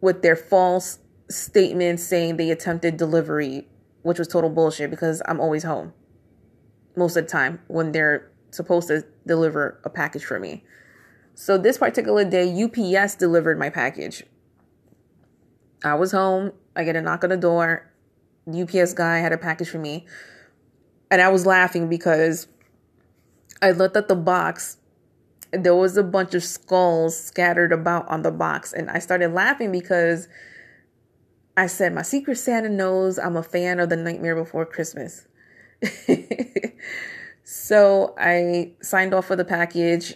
with 0.00 0.22
their 0.22 0.36
false 0.36 1.00
statements 1.28 2.04
saying 2.04 2.36
they 2.36 2.50
attempted 2.50 2.96
delivery, 2.96 3.66
which 4.02 4.20
was 4.20 4.28
total 4.28 4.50
bullshit 4.50 4.88
because 4.88 5.20
I'm 5.26 5.40
always 5.40 5.64
home 5.64 5.92
most 6.96 7.16
of 7.16 7.24
the 7.24 7.30
time 7.30 7.60
when 7.66 7.92
they're 7.92 8.30
supposed 8.52 8.88
to 8.88 9.04
deliver 9.26 9.80
a 9.84 9.90
package 9.90 10.24
for 10.24 10.38
me. 10.38 10.64
So 11.34 11.58
this 11.58 11.76
particular 11.76 12.24
day, 12.24 12.50
UPS 12.64 13.16
delivered 13.16 13.58
my 13.58 13.68
package. 13.68 14.24
I 15.84 15.94
was 15.94 16.12
home. 16.12 16.52
I 16.74 16.84
get 16.84 16.96
a 16.96 17.02
knock 17.02 17.24
on 17.24 17.30
the 17.30 17.36
door. 17.36 17.92
The 18.46 18.62
UPS 18.62 18.94
guy 18.94 19.18
had 19.18 19.32
a 19.32 19.38
package 19.38 19.68
for 19.68 19.78
me. 19.78 20.06
And 21.10 21.20
I 21.20 21.28
was 21.28 21.46
laughing 21.46 21.88
because 21.88 22.48
I 23.62 23.70
looked 23.70 23.96
at 23.96 24.08
the 24.08 24.16
box 24.16 24.78
there 25.52 25.74
was 25.74 25.96
a 25.96 26.02
bunch 26.02 26.34
of 26.34 26.42
skulls 26.42 27.18
scattered 27.18 27.72
about 27.72 28.08
on 28.08 28.22
the 28.22 28.30
box. 28.30 28.72
And 28.72 28.90
I 28.90 28.98
started 28.98 29.32
laughing 29.32 29.72
because 29.72 30.28
I 31.56 31.66
said, 31.66 31.94
My 31.94 32.02
Secret 32.02 32.36
Santa 32.36 32.68
knows 32.68 33.18
I'm 33.18 33.36
a 33.36 33.42
fan 33.42 33.80
of 33.80 33.88
The 33.88 33.96
Nightmare 33.96 34.36
Before 34.36 34.66
Christmas. 34.66 35.26
so 37.44 38.14
I 38.18 38.72
signed 38.82 39.14
off 39.14 39.26
for 39.26 39.36
the 39.36 39.44
package. 39.44 40.14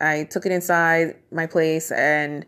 I 0.00 0.24
took 0.24 0.46
it 0.46 0.52
inside 0.52 1.16
my 1.30 1.46
place 1.46 1.92
and 1.92 2.44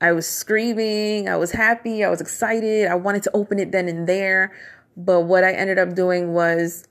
I 0.00 0.12
was 0.12 0.28
screaming. 0.28 1.28
I 1.28 1.36
was 1.36 1.52
happy. 1.52 2.04
I 2.04 2.10
was 2.10 2.20
excited. 2.20 2.88
I 2.88 2.96
wanted 2.96 3.22
to 3.24 3.30
open 3.34 3.58
it 3.58 3.72
then 3.72 3.88
and 3.88 4.06
there. 4.06 4.52
But 4.96 5.22
what 5.22 5.44
I 5.44 5.52
ended 5.52 5.78
up 5.78 5.94
doing 5.94 6.34
was 6.34 6.86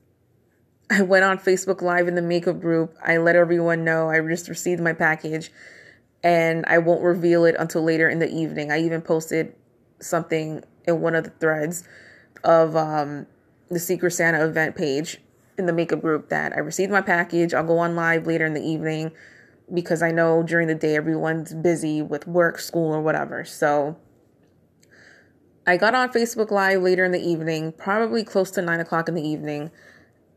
I 0.89 1.01
went 1.01 1.23
on 1.23 1.37
Facebook 1.37 1.81
Live 1.81 2.07
in 2.07 2.15
the 2.15 2.21
makeup 2.21 2.59
group. 2.59 2.97
I 3.01 3.17
let 3.17 3.35
everyone 3.35 3.83
know 3.83 4.09
I 4.09 4.19
just 4.21 4.49
received 4.49 4.81
my 4.81 4.93
package 4.93 5.51
and 6.23 6.65
I 6.67 6.79
won't 6.79 7.01
reveal 7.01 7.45
it 7.45 7.55
until 7.57 7.83
later 7.83 8.09
in 8.09 8.19
the 8.19 8.29
evening. 8.29 8.71
I 8.71 8.79
even 8.79 9.01
posted 9.01 9.55
something 9.99 10.63
in 10.85 11.01
one 11.01 11.15
of 11.15 11.23
the 11.23 11.29
threads 11.29 11.87
of 12.43 12.75
um, 12.75 13.27
the 13.69 13.79
Secret 13.79 14.11
Santa 14.11 14.45
event 14.45 14.75
page 14.75 15.19
in 15.57 15.65
the 15.65 15.73
makeup 15.73 16.01
group 16.01 16.29
that 16.29 16.53
I 16.53 16.59
received 16.59 16.91
my 16.91 17.01
package. 17.01 17.53
I'll 17.53 17.65
go 17.65 17.77
on 17.79 17.95
live 17.95 18.27
later 18.27 18.45
in 18.45 18.53
the 18.53 18.63
evening 18.63 19.11
because 19.73 20.01
I 20.01 20.11
know 20.11 20.43
during 20.43 20.67
the 20.67 20.75
day 20.75 20.95
everyone's 20.95 21.53
busy 21.53 22.01
with 22.01 22.27
work, 22.27 22.59
school, 22.59 22.93
or 22.93 23.01
whatever. 23.01 23.45
So 23.45 23.97
I 25.71 25.77
got 25.77 25.95
on 25.95 26.11
Facebook 26.11 26.51
Live 26.51 26.81
later 26.81 27.05
in 27.05 27.13
the 27.13 27.25
evening, 27.25 27.71
probably 27.71 28.25
close 28.25 28.51
to 28.51 28.61
nine 28.61 28.81
o'clock 28.81 29.07
in 29.07 29.15
the 29.15 29.25
evening 29.25 29.71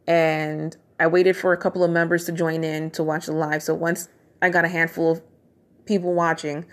and 0.07 0.77
I 1.01 1.09
waited 1.09 1.37
for 1.37 1.53
a 1.53 1.57
couple 1.57 1.83
of 1.83 1.91
members 1.91 2.25
to 2.27 2.33
join 2.33 2.63
in 2.63 2.93
to 2.93 3.03
watch 3.03 3.27
the 3.27 3.33
live. 3.33 3.61
So 3.61 3.75
once 3.75 4.09
I 4.41 4.49
got 4.49 4.65
a 4.65 4.69
handful 4.69 5.11
of 5.11 5.23
people 5.87 6.15
watching, 6.15 6.67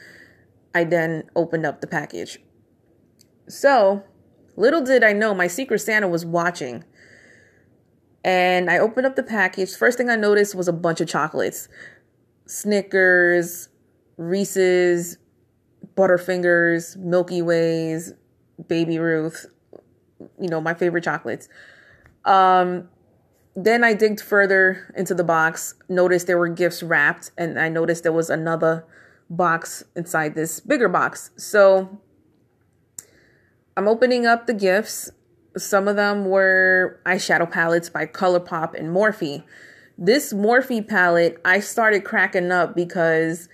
I 0.76 0.84
then 0.84 1.24
opened 1.36 1.65
up 1.65 1.82
the 1.82 1.88
package. 1.88 2.38
So 3.50 4.04
little 4.56 4.84
did 4.84 5.04
I 5.04 5.12
know 5.12 5.34
my 5.34 5.47
Secret 5.47 5.80
Santa 5.80 6.08
was 6.08 6.24
watching. 6.24 6.84
And 8.24 8.69
I 8.69 8.78
opened 8.78 9.08
up 9.08 9.15
the 9.15 9.24
package. 9.24 9.76
First 9.76 9.97
thing 9.97 10.08
I 10.08 10.15
noticed 10.17 10.54
was 10.54 10.67
a 10.67 10.74
bunch 10.74 11.02
of 11.02 11.08
chocolates 11.08 11.67
Snickers, 12.45 13.69
Reese's, 14.17 15.17
Butterfingers, 15.97 16.95
Milky 16.97 17.41
Ways, 17.41 18.13
Baby 18.67 19.00
Ruth, 19.00 19.47
you 20.39 20.50
know, 20.50 20.62
my 20.62 20.74
favorite 20.74 21.04
chocolates. 21.04 21.50
Um, 22.26 22.89
then 23.56 23.84
I 23.84 23.93
digged 23.93 24.21
further 24.21 24.93
into 24.95 25.13
the 25.13 25.24
box, 25.24 25.76
noticed 25.89 26.28
there 26.28 26.38
were 26.38 26.47
gifts 26.47 26.82
wrapped, 26.82 27.32
and 27.38 27.60
I 27.60 27.69
noticed 27.69 28.04
there 28.04 28.12
was 28.12 28.30
another 28.30 28.86
box 29.30 29.84
inside 29.95 30.36
this 30.36 30.60
bigger 30.60 30.89
box. 30.89 31.32
So 31.36 32.00
I'm 33.76 33.88
opening 33.88 34.26
up 34.26 34.47
the 34.47 34.54
gifts. 34.54 35.12
Some 35.58 35.88
of 35.88 35.95
them 35.95 36.26
were 36.26 37.02
eyeshadow 37.06 37.50
palettes 37.50 37.89
by 37.89 38.06
ColourPop 38.06 38.74
and 38.74 38.95
Morphe. 38.95 39.43
This 39.97 40.34
Morphe 40.34 40.88
palette, 40.88 41.39
I 41.43 41.60
started 41.60 42.06
cracking 42.06 42.52
up 42.52 42.76
because 42.76 43.50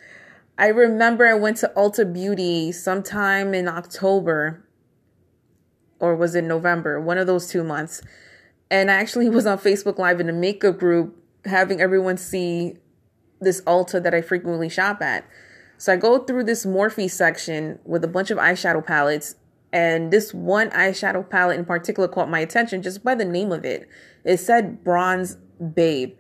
I 0.57 0.67
remember 0.67 1.27
I 1.27 1.33
went 1.33 1.57
to 1.57 1.71
Ulta 1.75 2.11
Beauty 2.11 2.71
sometime 2.71 3.53
in 3.53 3.67
October 3.67 4.63
or 5.99 6.15
was 6.15 6.35
it 6.35 6.43
November, 6.43 6.99
one 6.99 7.17
of 7.17 7.27
those 7.27 7.47
two 7.47 7.63
months 7.63 8.01
and 8.69 8.91
I 8.91 8.95
actually 8.95 9.29
was 9.37 9.45
on 9.45 9.57
Facebook 9.57 9.97
Live 9.97 10.19
in 10.19 10.29
a 10.29 10.33
makeup 10.33 10.77
group 10.77 11.15
having 11.45 11.81
everyone 11.81 12.17
see 12.17 12.75
this 13.39 13.61
Ulta 13.61 14.01
that 14.01 14.13
I 14.13 14.21
frequently 14.21 14.69
shop 14.69 15.01
at. 15.01 15.25
So 15.77 15.93
I 15.93 15.95
go 15.95 16.19
through 16.19 16.45
this 16.45 16.65
Morphe 16.65 17.09
section 17.09 17.79
with 17.85 18.03
a 18.03 18.07
bunch 18.07 18.31
of 18.31 18.39
eyeshadow 18.39 18.83
palettes, 18.85 19.35
and 19.71 20.11
this 20.11 20.33
one 20.33 20.71
eyeshadow 20.71 21.29
palette 21.29 21.59
in 21.59 21.65
particular 21.65 22.07
caught 22.07 22.29
my 22.29 22.39
attention 22.39 22.81
just 22.81 23.03
by 23.03 23.13
the 23.13 23.25
name 23.25 23.51
of 23.51 23.63
it. 23.63 23.87
It 24.23 24.37
said 24.37 24.83
Bronze 24.83 25.37
Babe. 25.75 26.17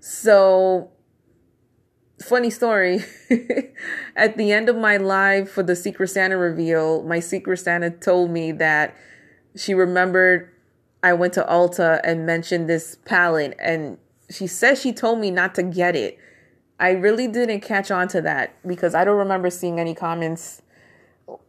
So, 0.00 0.90
funny 2.22 2.50
story. 2.50 3.04
At 4.16 4.36
the 4.36 4.52
end 4.52 4.68
of 4.68 4.76
my 4.76 4.96
live 4.96 5.50
for 5.50 5.62
the 5.62 5.76
Secret 5.76 6.08
Santa 6.08 6.36
reveal, 6.36 7.02
my 7.02 7.20
Secret 7.20 7.58
Santa 7.58 7.90
told 7.90 8.30
me 8.30 8.52
that 8.52 8.96
she 9.56 9.74
remembered 9.74 10.50
I 11.02 11.12
went 11.12 11.32
to 11.34 11.44
Ulta 11.44 12.00
and 12.02 12.26
mentioned 12.26 12.68
this 12.68 12.96
palette, 13.04 13.56
and 13.60 13.98
she 14.30 14.46
says 14.46 14.80
she 14.80 14.92
told 14.92 15.20
me 15.20 15.30
not 15.30 15.54
to 15.54 15.62
get 15.62 15.94
it. 15.94 16.18
I 16.80 16.90
really 16.90 17.28
didn't 17.28 17.60
catch 17.60 17.90
on 17.90 18.08
to 18.08 18.20
that 18.22 18.54
because 18.66 18.94
I 18.94 19.04
don't 19.04 19.16
remember 19.16 19.50
seeing 19.50 19.80
any 19.80 19.94
comments 19.94 20.62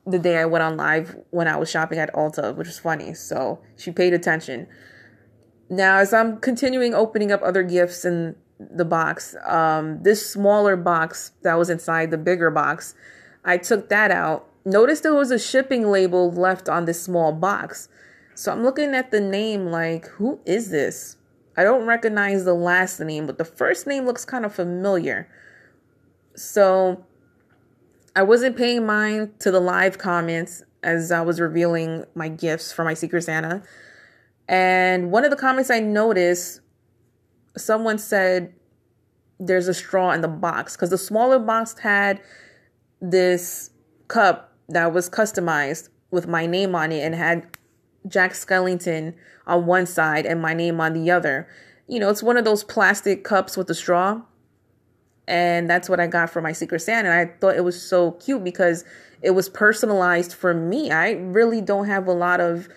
the 0.06 0.20
day 0.20 0.38
I 0.38 0.46
went 0.46 0.64
on 0.64 0.76
live 0.76 1.16
when 1.30 1.48
I 1.48 1.56
was 1.58 1.70
shopping 1.70 2.00
at 2.00 2.14
Ulta 2.14 2.56
which 2.56 2.68
was 2.68 2.80
funny. 2.80 3.14
So 3.14 3.60
she 3.78 3.92
paid 3.92 4.14
attention. 4.14 4.68
Now, 5.70 5.98
as 5.98 6.14
I'm 6.14 6.40
continuing 6.40 6.96
opening 6.96 7.32
up 7.32 7.42
other 7.44 7.62
gifts 7.62 8.06
in 8.06 8.36
the 8.60 8.86
box, 8.86 9.36
um, 9.46 10.04
this 10.04 10.30
smaller 10.30 10.76
box 10.76 11.32
that 11.44 11.56
was 11.56 11.70
inside 11.70 12.12
the 12.12 12.18
bigger 12.18 12.52
box, 12.52 12.94
I 13.46 13.58
took 13.58 13.90
that 13.90 14.12
out. 14.12 14.48
Notice 14.66 15.00
there 15.00 15.14
was 15.14 15.32
a 15.32 15.40
shipping 15.40 15.88
label 15.88 16.32
left 16.32 16.68
on 16.68 16.86
this 16.86 17.02
small 17.02 17.32
box. 17.32 17.88
So 18.36 18.52
I'm 18.52 18.64
looking 18.64 18.94
at 18.94 19.12
the 19.12 19.22
name 19.22 19.68
like, 19.68 20.08
who 20.08 20.40
is 20.46 20.70
this? 20.70 21.18
I 21.58 21.64
don't 21.64 21.86
recognize 21.86 22.46
the 22.46 22.54
last 22.54 23.00
name, 23.00 23.26
but 23.26 23.38
the 23.38 23.46
first 23.46 23.88
name 23.88 24.06
looks 24.06 24.26
kind 24.26 24.46
of 24.46 24.54
familiar. 24.54 25.30
So 26.36 27.06
I 28.16 28.24
wasn't 28.24 28.56
paying 28.56 28.86
mind 28.86 29.40
to 29.42 29.52
the 29.52 29.60
live 29.60 29.98
comments 29.98 30.64
as 30.84 31.12
I 31.12 31.22
was 31.22 31.40
revealing 31.40 32.06
my 32.16 32.30
gifts 32.30 32.72
for 32.72 32.84
my 32.84 32.94
Secret 32.94 33.24
Santa. 33.24 33.62
And 34.48 35.12
one 35.12 35.26
of 35.26 35.32
the 35.32 35.38
comments 35.38 35.70
I 35.70 35.80
noticed, 35.80 36.62
someone 37.60 37.98
said 37.98 38.54
there's 39.40 39.68
a 39.68 39.74
straw 39.74 40.12
in 40.12 40.22
the 40.22 40.28
box 40.28 40.76
because 40.76 40.90
the 40.90 40.98
smaller 40.98 41.40
box 41.40 41.78
had 41.80 42.22
this 43.02 43.72
cup 44.08 44.54
that 44.68 44.94
was 44.94 45.10
customized 45.10 45.90
with 46.12 46.28
my 46.28 46.46
name 46.46 46.76
on 46.76 46.92
it 46.92 47.04
and 47.04 47.16
had 47.16 47.48
Jack 48.08 48.34
Skellington 48.34 49.14
on 49.48 49.66
one 49.66 49.86
side 49.86 50.26
and 50.26 50.42
my 50.42 50.54
name 50.54 50.80
on 50.82 50.94
the 50.94 51.12
other. 51.12 51.48
You 51.88 52.00
know, 52.00 52.10
it's 52.10 52.24
one 52.24 52.38
of 52.38 52.46
those 52.46 52.64
plastic 52.64 53.24
cups 53.24 53.58
with 53.58 53.70
a 53.70 53.76
straw. 53.76 54.22
And 55.28 55.70
that's 55.70 55.88
what 55.88 56.00
I 56.00 56.08
got 56.08 56.30
for 56.32 56.42
my 56.42 56.52
Secret 56.52 56.80
Santa. 56.80 57.10
And 57.10 57.30
I 57.30 57.34
thought 57.40 57.56
it 57.56 57.64
was 57.64 57.82
so 57.82 58.12
cute 58.14 58.44
because 58.44 58.84
it 59.22 59.32
was 59.32 59.48
personalized 59.48 60.34
for 60.34 60.54
me. 60.54 60.92
I 60.92 61.12
really 61.12 61.62
don't 61.62 61.86
have 61.86 62.08
a 62.08 62.14
lot 62.14 62.42
of 62.42 62.68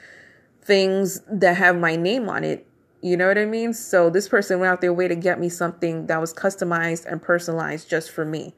things 0.63 1.21
that 1.31 1.57
have 1.57 1.79
my 1.79 1.97
name 1.97 2.29
on 2.29 2.45
it. 2.45 2.67
You 3.03 3.17
know 3.17 3.27
what 3.27 3.37
I 3.37 3.45
mean? 3.45 3.75
So 3.75 4.11
this 4.11 4.29
person 4.29 4.61
went 4.61 4.71
out 4.71 4.81
their 4.81 4.93
way 4.93 5.09
to 5.09 5.17
get 5.17 5.41
me 5.41 5.49
something 5.49 6.07
that 6.07 6.21
was 6.21 6.33
customized 6.33 7.05
and 7.05 7.21
personalized 7.21 7.91
just 7.91 8.11
for 8.11 8.25
me. 8.25 8.55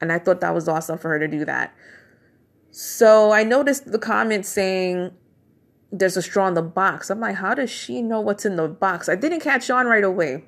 And 0.00 0.12
I 0.12 0.18
thought 0.18 0.42
that 0.42 0.54
was 0.54 0.68
awesome 0.68 0.98
for 0.98 1.08
her 1.08 1.18
to 1.18 1.26
do 1.26 1.44
that. 1.46 1.74
So 2.70 3.32
I 3.32 3.44
noticed 3.44 3.90
the 3.90 3.98
comment 3.98 4.44
saying, 4.44 5.12
there's 5.90 6.16
a 6.16 6.22
straw 6.22 6.48
in 6.48 6.54
the 6.54 6.62
box. 6.62 7.10
I'm 7.10 7.20
like, 7.20 7.36
how 7.36 7.54
does 7.54 7.70
she 7.70 8.02
know 8.02 8.20
what's 8.20 8.44
in 8.44 8.56
the 8.56 8.68
box? 8.68 9.08
I 9.08 9.14
didn't 9.14 9.40
catch 9.40 9.70
on 9.70 9.86
right 9.86 10.04
away. 10.04 10.44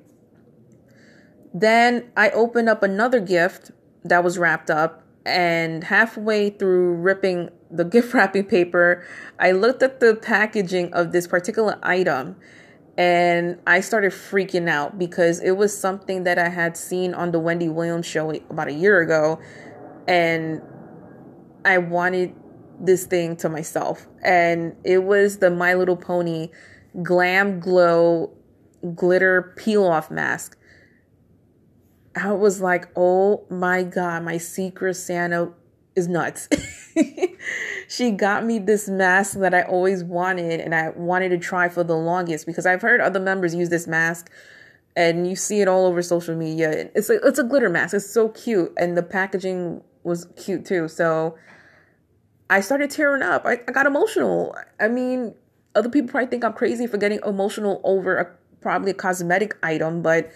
Then 1.53 2.11
I 2.17 2.31
opened 2.31 2.69
up 2.69 2.83
another 2.83 3.21
gift 3.21 3.71
that 4.05 4.25
was 4.25 4.39
wrapped 4.39 4.71
up, 4.71 5.03
and 5.25 5.85
halfway 5.85 6.51
through 6.51 6.95
ripping 6.95 7.51
the 7.71 7.85
gift 7.95 8.13
wrapping 8.13 8.45
paper, 8.45 9.07
I 9.39 9.53
looked 9.53 9.83
at 9.83 10.01
the 10.01 10.15
packaging 10.15 10.93
of 10.93 11.13
this 11.13 11.27
particular 11.27 11.79
item 11.83 12.37
and 12.97 13.61
I 13.67 13.81
started 13.81 14.13
freaking 14.13 14.69
out 14.69 14.99
because 14.99 15.41
it 15.41 15.53
was 15.53 15.77
something 15.77 16.25
that 16.25 16.39
I 16.39 16.49
had 16.49 16.77
seen 16.77 17.13
on 17.15 17.33
the 17.33 17.41
Wendy 17.41 17.69
Williams 17.69 18.07
show 18.07 18.31
about 18.31 18.69
a 18.69 18.73
year 18.73 19.01
ago, 19.01 19.41
and 20.07 20.63
I 21.65 21.79
wanted 21.79 22.35
this 22.79 23.07
thing 23.07 23.37
to 23.37 23.49
myself. 23.49 24.07
And 24.23 24.77
it 24.85 25.05
was 25.05 25.39
the 25.39 25.51
My 25.51 25.75
Little 25.75 25.97
Pony 25.97 26.51
Glam 27.03 27.61
Glow 27.61 28.33
glitter 28.95 29.55
peel 29.57 29.85
off 29.85 30.11
mask. 30.11 30.59
I 32.17 32.33
was 32.33 32.61
like, 32.61 32.89
oh 32.95 33.45
my 33.51 33.83
God, 33.83 34.23
my 34.23 34.39
secret 34.39 34.95
Santa 34.95 35.53
is 35.97 36.07
nuts. 36.07 36.49
she 37.89 38.11
got 38.11 38.45
me 38.45 38.59
this 38.59 38.89
mask 38.89 39.39
that 39.39 39.55
I 39.55 39.63
always 39.63 40.05
wanted 40.05 40.61
and 40.61 40.75
I 40.75 40.91
wanted 40.91 41.31
to 41.31 41.39
try 41.39 41.69
for 41.69 41.85
the 41.85 41.97
longest 41.97 42.47
because 42.47 42.67
I've 42.67 42.83
heard 42.83 43.01
other 43.01 43.21
members 43.21 43.55
use 43.55 43.69
this 43.69 43.87
mask 43.87 44.31
and 44.97 45.29
you 45.29 45.37
see 45.37 45.61
it 45.61 45.69
all 45.69 45.87
over 45.87 46.03
social 46.03 46.37
media. 46.37 46.91
It's 46.95 47.11
a, 47.11 47.15
it's 47.27 47.39
a 47.39 47.45
glitter 47.45 47.69
mask. 47.69 47.95
It's 47.95 48.09
so 48.09 48.29
cute 48.29 48.73
and 48.77 48.97
the 48.97 49.03
packaging 49.03 49.83
was 50.03 50.27
cute 50.37 50.65
too. 50.65 50.89
So 50.89 51.37
I 52.51 52.61
started 52.61 52.91
tearing 52.91 53.23
up. 53.23 53.45
I, 53.45 53.61
I 53.67 53.73
got 53.73 53.87
emotional. 53.87 54.55
I 54.79 54.89
mean, 54.89 55.35
other 55.75 55.89
people 55.89 56.11
probably 56.11 56.29
think 56.29 56.45
I'm 56.45 56.53
crazy 56.53 56.87
for 56.87 56.99
getting 56.99 57.21
emotional 57.27 57.81
over 57.85 58.17
a, 58.17 58.31
probably 58.61 58.93
a 58.93 58.95
cosmetic 58.95 59.57
item, 59.63 60.03
but 60.03 60.31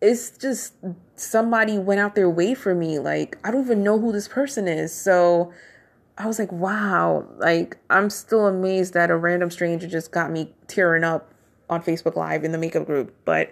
it's 0.00 0.30
just 0.30 0.74
somebody 1.16 1.78
went 1.78 2.00
out 2.00 2.14
their 2.14 2.30
way 2.30 2.54
for 2.54 2.74
me. 2.74 2.98
Like, 2.98 3.38
I 3.44 3.50
don't 3.50 3.64
even 3.64 3.82
know 3.82 3.98
who 3.98 4.12
this 4.12 4.28
person 4.28 4.68
is. 4.68 4.94
So 4.94 5.52
I 6.18 6.26
was 6.26 6.38
like, 6.38 6.52
wow. 6.52 7.26
Like, 7.36 7.78
I'm 7.90 8.10
still 8.10 8.46
amazed 8.46 8.94
that 8.94 9.10
a 9.10 9.16
random 9.16 9.50
stranger 9.50 9.86
just 9.86 10.12
got 10.12 10.30
me 10.30 10.54
tearing 10.68 11.04
up 11.04 11.32
on 11.68 11.82
Facebook 11.82 12.16
Live 12.16 12.44
in 12.44 12.52
the 12.52 12.58
makeup 12.58 12.86
group. 12.86 13.14
But 13.24 13.50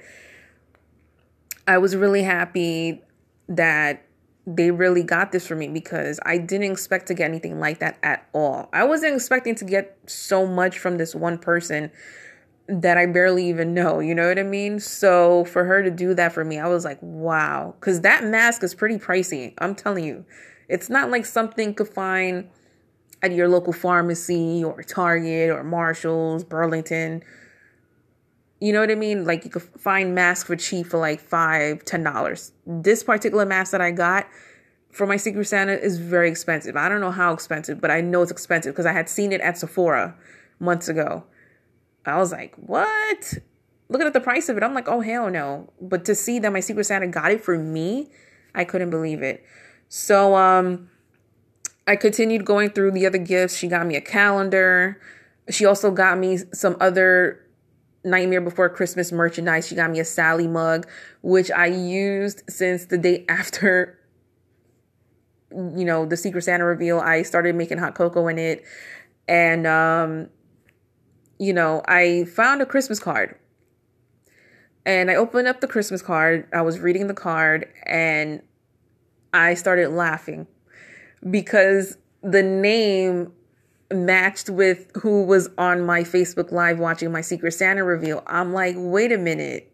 I 1.66 1.78
was 1.78 1.96
really 1.96 2.22
happy 2.22 3.02
that 3.48 4.04
they 4.46 4.70
really 4.70 5.02
got 5.02 5.32
this 5.32 5.46
for 5.46 5.56
me 5.56 5.68
because 5.68 6.20
I 6.26 6.36
didn't 6.36 6.70
expect 6.70 7.06
to 7.06 7.14
get 7.14 7.30
anything 7.30 7.58
like 7.60 7.78
that 7.78 7.98
at 8.02 8.28
all. 8.34 8.68
I 8.72 8.84
wasn't 8.84 9.14
expecting 9.14 9.54
to 9.56 9.64
get 9.64 9.96
so 10.06 10.46
much 10.46 10.78
from 10.78 10.98
this 10.98 11.14
one 11.14 11.38
person 11.38 11.90
that 12.66 12.96
I 12.96 13.06
barely 13.06 13.48
even 13.48 13.74
know, 13.74 14.00
you 14.00 14.14
know 14.14 14.28
what 14.28 14.38
I 14.38 14.42
mean? 14.42 14.80
So 14.80 15.44
for 15.44 15.64
her 15.64 15.82
to 15.82 15.90
do 15.90 16.14
that 16.14 16.32
for 16.32 16.44
me, 16.44 16.58
I 16.58 16.68
was 16.68 16.84
like, 16.84 16.98
wow. 17.02 17.74
Because 17.78 18.00
that 18.02 18.24
mask 18.24 18.62
is 18.62 18.74
pretty 18.74 18.96
pricey. 18.96 19.52
I'm 19.58 19.74
telling 19.74 20.04
you. 20.04 20.24
It's 20.68 20.88
not 20.88 21.10
like 21.10 21.26
something 21.26 21.68
you 21.68 21.74
could 21.74 21.88
find 21.88 22.48
at 23.22 23.32
your 23.32 23.48
local 23.48 23.72
pharmacy 23.72 24.64
or 24.64 24.82
Target 24.82 25.50
or 25.50 25.62
Marshall's, 25.62 26.42
Burlington. 26.42 27.22
You 28.60 28.72
know 28.72 28.80
what 28.80 28.90
I 28.90 28.94
mean? 28.94 29.26
Like 29.26 29.44
you 29.44 29.50
could 29.50 29.62
find 29.62 30.14
masks 30.14 30.44
for 30.44 30.56
cheap 30.56 30.86
for 30.86 30.98
like 30.98 31.20
five, 31.20 31.84
ten 31.84 32.02
dollars. 32.02 32.52
This 32.66 33.02
particular 33.02 33.44
mask 33.44 33.72
that 33.72 33.82
I 33.82 33.90
got 33.90 34.26
for 34.90 35.06
my 35.06 35.16
Secret 35.16 35.44
Santa 35.46 35.74
is 35.74 35.98
very 35.98 36.30
expensive. 36.30 36.76
I 36.76 36.88
don't 36.88 37.00
know 37.00 37.10
how 37.10 37.34
expensive, 37.34 37.80
but 37.80 37.90
I 37.90 38.00
know 38.00 38.22
it's 38.22 38.30
expensive 38.30 38.72
because 38.72 38.86
I 38.86 38.92
had 38.92 39.08
seen 39.08 39.32
it 39.32 39.40
at 39.42 39.58
Sephora 39.58 40.14
months 40.60 40.88
ago. 40.88 41.24
I 42.06 42.18
was 42.18 42.32
like, 42.32 42.54
what? 42.56 43.34
Looking 43.88 44.06
at 44.06 44.12
the 44.12 44.20
price 44.20 44.48
of 44.48 44.56
it, 44.56 44.62
I'm 44.62 44.74
like, 44.74 44.88
oh 44.88 45.00
hell 45.00 45.30
no. 45.30 45.70
But 45.80 46.04
to 46.06 46.14
see 46.14 46.38
that 46.38 46.52
my 46.52 46.60
Secret 46.60 46.84
Santa 46.84 47.06
got 47.06 47.30
it 47.30 47.42
for 47.42 47.58
me, 47.58 48.10
I 48.54 48.64
couldn't 48.64 48.90
believe 48.90 49.22
it. 49.22 49.44
So 49.88 50.34
um 50.34 50.90
I 51.86 51.96
continued 51.96 52.44
going 52.44 52.70
through 52.70 52.92
the 52.92 53.06
other 53.06 53.18
gifts. 53.18 53.56
She 53.56 53.68
got 53.68 53.86
me 53.86 53.96
a 53.96 54.00
calendar. 54.00 55.00
She 55.50 55.66
also 55.66 55.90
got 55.90 56.18
me 56.18 56.38
some 56.52 56.76
other 56.80 57.44
Nightmare 58.04 58.40
Before 58.40 58.68
Christmas 58.68 59.12
merchandise. 59.12 59.66
She 59.66 59.74
got 59.74 59.90
me 59.90 60.00
a 60.00 60.04
Sally 60.04 60.46
mug, 60.46 60.86
which 61.22 61.50
I 61.50 61.66
used 61.66 62.42
since 62.48 62.86
the 62.86 62.98
day 62.98 63.24
after, 63.28 63.98
you 65.50 65.84
know, 65.84 66.06
the 66.06 66.16
Secret 66.16 66.42
Santa 66.42 66.64
reveal. 66.64 67.00
I 67.00 67.22
started 67.22 67.54
making 67.54 67.78
hot 67.78 67.94
cocoa 67.94 68.28
in 68.28 68.38
it. 68.38 68.64
And, 69.28 69.66
um, 69.66 70.28
you 71.38 71.52
know, 71.52 71.82
I 71.86 72.24
found 72.24 72.62
a 72.62 72.66
Christmas 72.66 72.98
card. 72.98 73.36
And 74.86 75.10
I 75.10 75.14
opened 75.14 75.48
up 75.48 75.60
the 75.60 75.68
Christmas 75.68 76.02
card. 76.02 76.46
I 76.52 76.60
was 76.60 76.78
reading 76.78 77.06
the 77.06 77.14
card 77.14 77.68
and 77.86 78.42
I 79.32 79.54
started 79.54 79.88
laughing 79.88 80.46
because 81.30 81.96
the 82.22 82.42
name 82.42 83.32
matched 83.90 84.50
with 84.50 84.90
who 84.96 85.22
was 85.24 85.48
on 85.58 85.84
my 85.84 86.02
Facebook 86.02 86.52
Live 86.52 86.78
watching 86.78 87.10
my 87.12 87.20
Secret 87.20 87.52
Santa 87.52 87.82
reveal. 87.82 88.22
I'm 88.26 88.52
like, 88.52 88.74
wait 88.78 89.12
a 89.12 89.18
minute. 89.18 89.70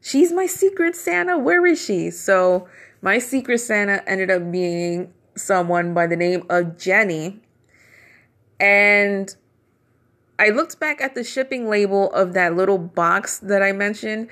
She's 0.00 0.32
my 0.32 0.46
Secret 0.46 0.94
Santa. 0.94 1.38
Where 1.38 1.64
is 1.66 1.82
she? 1.82 2.10
So, 2.10 2.68
my 3.02 3.18
Secret 3.18 3.58
Santa 3.58 4.06
ended 4.08 4.30
up 4.30 4.50
being 4.50 5.12
someone 5.36 5.94
by 5.94 6.06
the 6.06 6.16
name 6.16 6.44
of 6.50 6.78
Jenny. 6.78 7.40
And 8.60 9.34
I 10.38 10.50
looked 10.50 10.78
back 10.78 11.00
at 11.00 11.14
the 11.14 11.24
shipping 11.24 11.68
label 11.68 12.12
of 12.12 12.32
that 12.34 12.54
little 12.54 12.78
box 12.78 13.38
that 13.38 13.62
I 13.62 13.72
mentioned. 13.72 14.28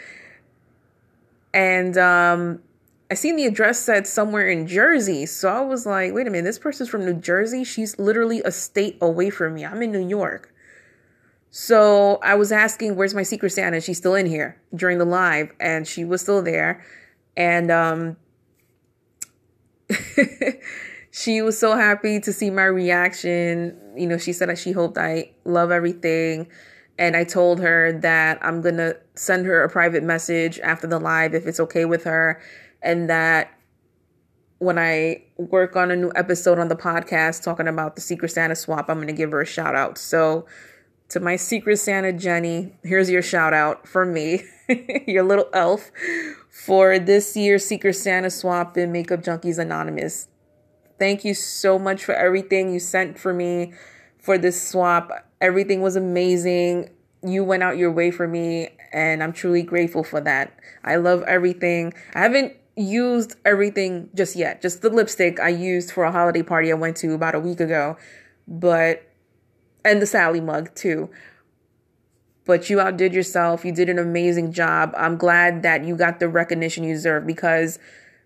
And 1.52 1.98
um, 1.98 2.62
I 3.10 3.14
seen 3.14 3.36
the 3.36 3.46
address 3.46 3.78
said 3.80 4.06
somewhere 4.06 4.48
in 4.48 4.66
Jersey. 4.66 5.26
So 5.26 5.48
I 5.48 5.60
was 5.60 5.86
like, 5.86 6.12
wait 6.12 6.26
a 6.26 6.30
minute, 6.30 6.44
this 6.44 6.58
person's 6.58 6.88
from 6.88 7.04
New 7.04 7.14
Jersey. 7.14 7.64
She's 7.64 7.98
literally 7.98 8.42
a 8.44 8.52
state 8.52 8.98
away 9.00 9.30
from 9.30 9.54
me. 9.54 9.64
I'm 9.64 9.82
in 9.82 9.90
New 9.90 10.06
York. 10.06 10.52
So 11.50 12.18
I 12.22 12.34
was 12.34 12.52
asking, 12.52 12.96
where's 12.96 13.14
my 13.14 13.22
Secret 13.22 13.50
Santa? 13.50 13.80
She's 13.80 13.96
still 13.96 14.14
in 14.14 14.26
here 14.26 14.60
during 14.74 14.98
the 14.98 15.06
live, 15.06 15.52
and 15.58 15.88
she 15.88 16.04
was 16.04 16.20
still 16.20 16.42
there. 16.42 16.84
And 17.34 17.70
um, 17.70 18.16
she 21.18 21.40
was 21.40 21.58
so 21.58 21.74
happy 21.74 22.20
to 22.20 22.30
see 22.30 22.50
my 22.50 22.66
reaction. 22.66 23.74
You 23.96 24.06
know, 24.06 24.18
she 24.18 24.34
said 24.34 24.50
that 24.50 24.58
she 24.58 24.72
hoped 24.72 24.98
I 24.98 25.30
love 25.46 25.70
everything. 25.70 26.46
And 26.98 27.16
I 27.16 27.24
told 27.24 27.58
her 27.60 27.98
that 28.00 28.38
I'm 28.42 28.60
going 28.60 28.76
to 28.76 28.98
send 29.14 29.46
her 29.46 29.62
a 29.62 29.70
private 29.70 30.02
message 30.02 30.60
after 30.60 30.86
the 30.86 30.98
live 30.98 31.32
if 31.34 31.46
it's 31.46 31.58
okay 31.58 31.86
with 31.86 32.04
her 32.04 32.42
and 32.82 33.08
that 33.08 33.50
when 34.58 34.78
I 34.78 35.24
work 35.38 35.74
on 35.74 35.90
a 35.90 35.96
new 35.96 36.12
episode 36.14 36.58
on 36.58 36.68
the 36.68 36.76
podcast 36.76 37.42
talking 37.42 37.66
about 37.66 37.94
the 37.94 38.02
Secret 38.02 38.28
Santa 38.28 38.54
swap, 38.54 38.90
I'm 38.90 38.96
going 38.96 39.06
to 39.06 39.14
give 39.14 39.30
her 39.30 39.40
a 39.40 39.46
shout 39.46 39.74
out. 39.74 39.96
So, 39.96 40.44
to 41.08 41.20
my 41.20 41.36
Secret 41.36 41.78
Santa 41.78 42.12
Jenny, 42.12 42.74
here's 42.82 43.08
your 43.08 43.22
shout 43.22 43.54
out 43.54 43.86
from 43.88 44.12
me, 44.12 44.42
your 45.06 45.22
little 45.22 45.48
elf, 45.54 45.90
for 46.50 46.98
this 46.98 47.36
year's 47.36 47.64
Secret 47.64 47.94
Santa 47.94 48.28
swap 48.28 48.76
in 48.76 48.92
Makeup 48.92 49.22
Junkies 49.22 49.58
Anonymous. 49.58 50.28
Thank 50.98 51.24
you 51.24 51.34
so 51.34 51.78
much 51.78 52.04
for 52.04 52.14
everything 52.14 52.72
you 52.72 52.80
sent 52.80 53.18
for 53.18 53.34
me 53.34 53.74
for 54.18 54.38
this 54.38 54.60
swap. 54.60 55.10
Everything 55.40 55.82
was 55.82 55.96
amazing. 55.96 56.90
You 57.22 57.44
went 57.44 57.62
out 57.62 57.76
your 57.76 57.92
way 57.92 58.10
for 58.10 58.26
me, 58.26 58.70
and 58.92 59.22
I'm 59.22 59.32
truly 59.32 59.62
grateful 59.62 60.04
for 60.04 60.20
that. 60.22 60.58
I 60.84 60.96
love 60.96 61.22
everything. 61.24 61.92
I 62.14 62.20
haven't 62.20 62.54
used 62.76 63.36
everything 63.44 64.10
just 64.14 64.36
yet. 64.36 64.62
Just 64.62 64.82
the 64.82 64.90
lipstick 64.90 65.40
I 65.40 65.48
used 65.48 65.90
for 65.90 66.04
a 66.04 66.12
holiday 66.12 66.42
party 66.42 66.70
I 66.70 66.74
went 66.74 66.96
to 66.98 67.14
about 67.14 67.34
a 67.34 67.40
week 67.40 67.60
ago. 67.60 67.96
But 68.46 69.02
and 69.84 70.02
the 70.02 70.06
Sally 70.06 70.40
mug 70.40 70.74
too. 70.74 71.10
But 72.44 72.70
you 72.70 72.80
outdid 72.80 73.12
yourself. 73.12 73.64
You 73.64 73.72
did 73.72 73.88
an 73.88 73.98
amazing 73.98 74.52
job. 74.52 74.94
I'm 74.96 75.16
glad 75.16 75.62
that 75.62 75.84
you 75.84 75.96
got 75.96 76.20
the 76.20 76.28
recognition 76.28 76.84
you 76.84 76.94
deserve 76.94 77.26
because 77.26 77.78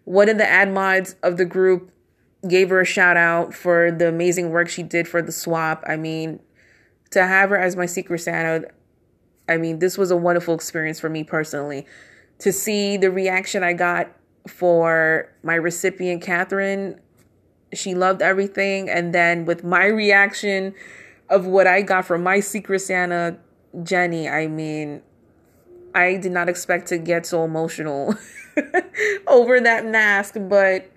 one 0.05 0.29
of 0.29 0.39
the 0.39 0.49
ad 0.49 0.73
mods 0.73 1.17
of 1.23 1.37
the 1.37 1.45
group 1.45 1.91
gave 2.49 2.71
her 2.71 2.81
a 2.81 2.87
shout 2.87 3.17
out 3.17 3.55
for 3.55 3.91
the 3.91 4.09
amazing 4.09 4.51
work 4.51 4.69
she 4.69 4.83
did 4.83 5.07
for 5.07 5.21
the 5.23 5.33
swap. 5.33 5.85
I 5.87 5.97
mean, 5.97 6.41
to 7.11 7.27
have 7.27 7.51
her 7.51 7.59
as 7.59 7.77
my 7.77 7.87
Secret 7.87 8.21
Santa, 8.21 8.69
I 9.49 9.57
mean, 9.57 9.79
this 9.79 9.99
was 9.99 10.11
a 10.11 10.17
wonderful 10.17 10.55
experience 10.55 11.01
for 11.01 11.11
me 11.11 11.25
personally. 11.25 11.87
To 12.39 12.53
see 12.53 12.97
the 12.97 13.11
reaction 13.11 13.63
I 13.63 13.75
got 13.75 14.11
for 14.49 15.31
my 15.43 15.55
recipient, 15.55 16.23
Catherine. 16.23 17.01
She 17.73 17.95
loved 17.95 18.23
everything. 18.23 18.89
And 18.89 19.15
then 19.15 19.45
with 19.45 19.63
my 19.63 19.87
reaction 19.87 20.75
of 21.29 21.47
what 21.47 21.67
I 21.67 21.83
got 21.83 22.05
from 22.07 22.23
my 22.23 22.41
Secret 22.41 22.81
Santa, 22.81 23.39
Jenny, 23.83 24.29
I 24.29 24.47
mean, 24.47 25.03
I 25.95 26.17
did 26.17 26.33
not 26.33 26.49
expect 26.49 26.89
to 26.89 26.99
get 26.99 27.27
so 27.27 27.45
emotional 27.45 28.15
over 29.27 29.61
that 29.61 29.85
mask, 29.87 30.37
but 30.39 30.91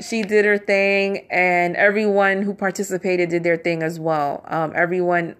she 0.00 0.22
did 0.22 0.44
her 0.44 0.58
thing, 0.58 1.26
and 1.30 1.76
everyone 1.76 2.42
who 2.42 2.54
participated 2.54 3.30
did 3.30 3.44
their 3.44 3.56
thing 3.56 3.82
as 3.82 4.00
well. 4.00 4.44
Um, 4.46 4.72
everyone 4.74 5.36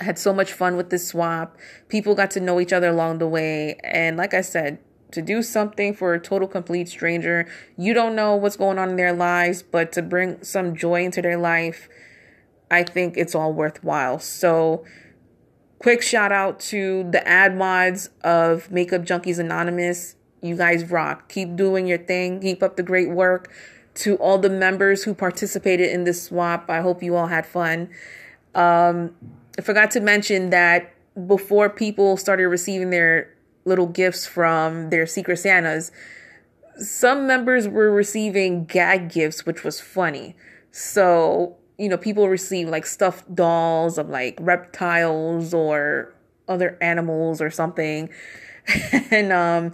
had 0.00 0.18
so 0.18 0.32
much 0.32 0.52
fun 0.52 0.76
with 0.76 0.90
this 0.90 1.08
swap. 1.08 1.56
People 1.88 2.14
got 2.14 2.30
to 2.32 2.40
know 2.40 2.60
each 2.60 2.72
other 2.72 2.88
along 2.88 3.18
the 3.18 3.28
way, 3.28 3.78
and 3.84 4.16
like 4.16 4.34
I 4.34 4.40
said, 4.40 4.78
to 5.12 5.22
do 5.22 5.42
something 5.42 5.94
for 5.94 6.14
a 6.14 6.20
total 6.20 6.48
complete 6.48 6.88
stranger. 6.88 7.48
You 7.76 7.94
don't 7.94 8.14
know 8.14 8.36
what's 8.36 8.56
going 8.56 8.78
on 8.78 8.90
in 8.90 8.96
their 8.96 9.12
lives, 9.12 9.62
but 9.62 9.92
to 9.92 10.02
bring 10.02 10.42
some 10.42 10.74
joy 10.74 11.04
into 11.04 11.20
their 11.20 11.36
life, 11.36 11.88
I 12.70 12.84
think 12.84 13.16
it's 13.16 13.34
all 13.34 13.52
worthwhile. 13.52 14.20
So, 14.20 14.84
quick 15.78 16.02
shout 16.02 16.30
out 16.30 16.60
to 16.60 17.08
the 17.10 17.26
ad 17.26 17.56
mods 17.56 18.10
of 18.22 18.70
Makeup 18.70 19.02
Junkies 19.02 19.38
Anonymous. 19.38 20.14
You 20.42 20.56
guys 20.56 20.90
rock. 20.90 21.28
Keep 21.28 21.56
doing 21.56 21.86
your 21.86 21.98
thing. 21.98 22.40
Keep 22.40 22.62
up 22.62 22.76
the 22.76 22.82
great 22.82 23.10
work. 23.10 23.52
To 23.94 24.16
all 24.16 24.38
the 24.38 24.48
members 24.48 25.02
who 25.04 25.14
participated 25.14 25.90
in 25.90 26.04
this 26.04 26.22
swap, 26.22 26.70
I 26.70 26.80
hope 26.80 27.02
you 27.02 27.16
all 27.16 27.26
had 27.26 27.44
fun. 27.44 27.90
Um, 28.54 29.14
I 29.58 29.62
forgot 29.62 29.90
to 29.92 30.00
mention 30.00 30.50
that 30.50 30.94
before 31.26 31.68
people 31.68 32.16
started 32.16 32.48
receiving 32.48 32.90
their 32.90 33.34
little 33.64 33.86
gifts 33.86 34.26
from 34.26 34.90
their 34.90 35.06
Secret 35.06 35.36
Santas, 35.38 35.90
some 36.76 37.26
members 37.26 37.68
were 37.68 37.90
receiving 37.90 38.64
gag 38.64 39.10
gifts, 39.10 39.44
which 39.44 39.64
was 39.64 39.80
funny. 39.80 40.34
So, 40.70 41.56
you 41.78 41.88
know, 41.88 41.98
people 41.98 42.28
receive 42.28 42.68
like 42.68 42.86
stuffed 42.86 43.34
dolls 43.34 43.98
of 43.98 44.08
like 44.08 44.38
reptiles 44.40 45.52
or 45.52 46.14
other 46.48 46.78
animals 46.80 47.42
or 47.42 47.50
something. 47.50 48.08
and 49.10 49.32
um 49.32 49.72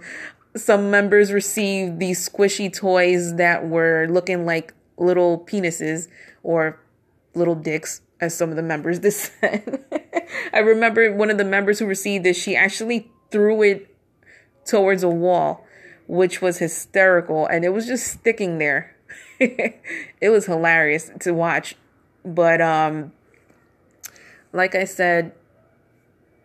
some 0.57 0.91
members 0.91 1.31
received 1.31 1.99
these 1.99 2.27
squishy 2.27 2.73
toys 2.73 3.35
that 3.35 3.67
were 3.67 4.07
looking 4.09 4.45
like 4.45 4.73
little 4.97 5.39
penises 5.39 6.07
or 6.43 6.79
little 7.33 7.55
dicks 7.55 8.01
as 8.19 8.35
some 8.35 8.49
of 8.49 8.55
the 8.55 8.63
members 8.63 8.99
said. 9.15 9.83
I 10.53 10.59
remember 10.59 11.13
one 11.13 11.29
of 11.29 11.37
the 11.37 11.45
members 11.45 11.79
who 11.79 11.85
received 11.85 12.25
this, 12.25 12.37
she 12.37 12.55
actually 12.55 13.11
threw 13.31 13.61
it 13.61 13.95
towards 14.65 15.03
a 15.03 15.09
wall, 15.09 15.65
which 16.07 16.41
was 16.41 16.57
hysterical. 16.57 17.45
And 17.45 17.63
it 17.63 17.69
was 17.69 17.85
just 17.85 18.07
sticking 18.07 18.57
there. 18.57 18.95
it 19.39 20.29
was 20.29 20.45
hilarious 20.45 21.11
to 21.21 21.31
watch. 21.31 21.75
But 22.25 22.59
um, 22.61 23.13
like 24.51 24.75
I 24.75 24.83
said, 24.83 25.33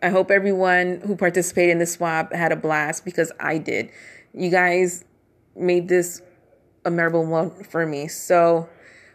I 0.03 0.09
hope 0.09 0.31
everyone 0.31 0.99
who 1.05 1.15
participated 1.15 1.71
in 1.71 1.79
the 1.79 1.85
swap 1.85 2.33
had 2.33 2.51
a 2.51 2.57
blast 2.57 3.05
because 3.05 3.31
I 3.39 3.57
did. 3.57 3.89
You 4.33 4.49
guys 4.49 5.05
made 5.55 5.87
this 5.87 6.21
a 6.83 6.91
memorable 6.91 7.25
one 7.25 7.63
for 7.63 7.85
me. 7.85 8.09
So, 8.09 8.67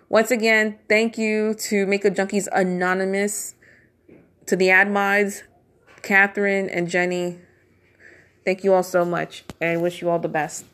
once 0.09 0.31
again, 0.31 0.79
thank 0.89 1.19
you 1.19 1.53
to 1.69 1.85
Makeup 1.85 2.15
Junkies 2.15 2.49
Anonymous, 2.53 3.55
to 4.47 4.57
the 4.57 4.71
ad 4.71 4.91
mods, 4.91 5.43
Catherine 6.01 6.71
and 6.71 6.89
Jenny. 6.89 7.39
Thank 8.47 8.65
you 8.65 8.73
all 8.73 8.83
so 8.83 9.05
much 9.05 9.45
and 9.61 9.83
wish 9.83 10.01
you 10.01 10.09
all 10.09 10.19
the 10.19 10.27
best. 10.27 10.65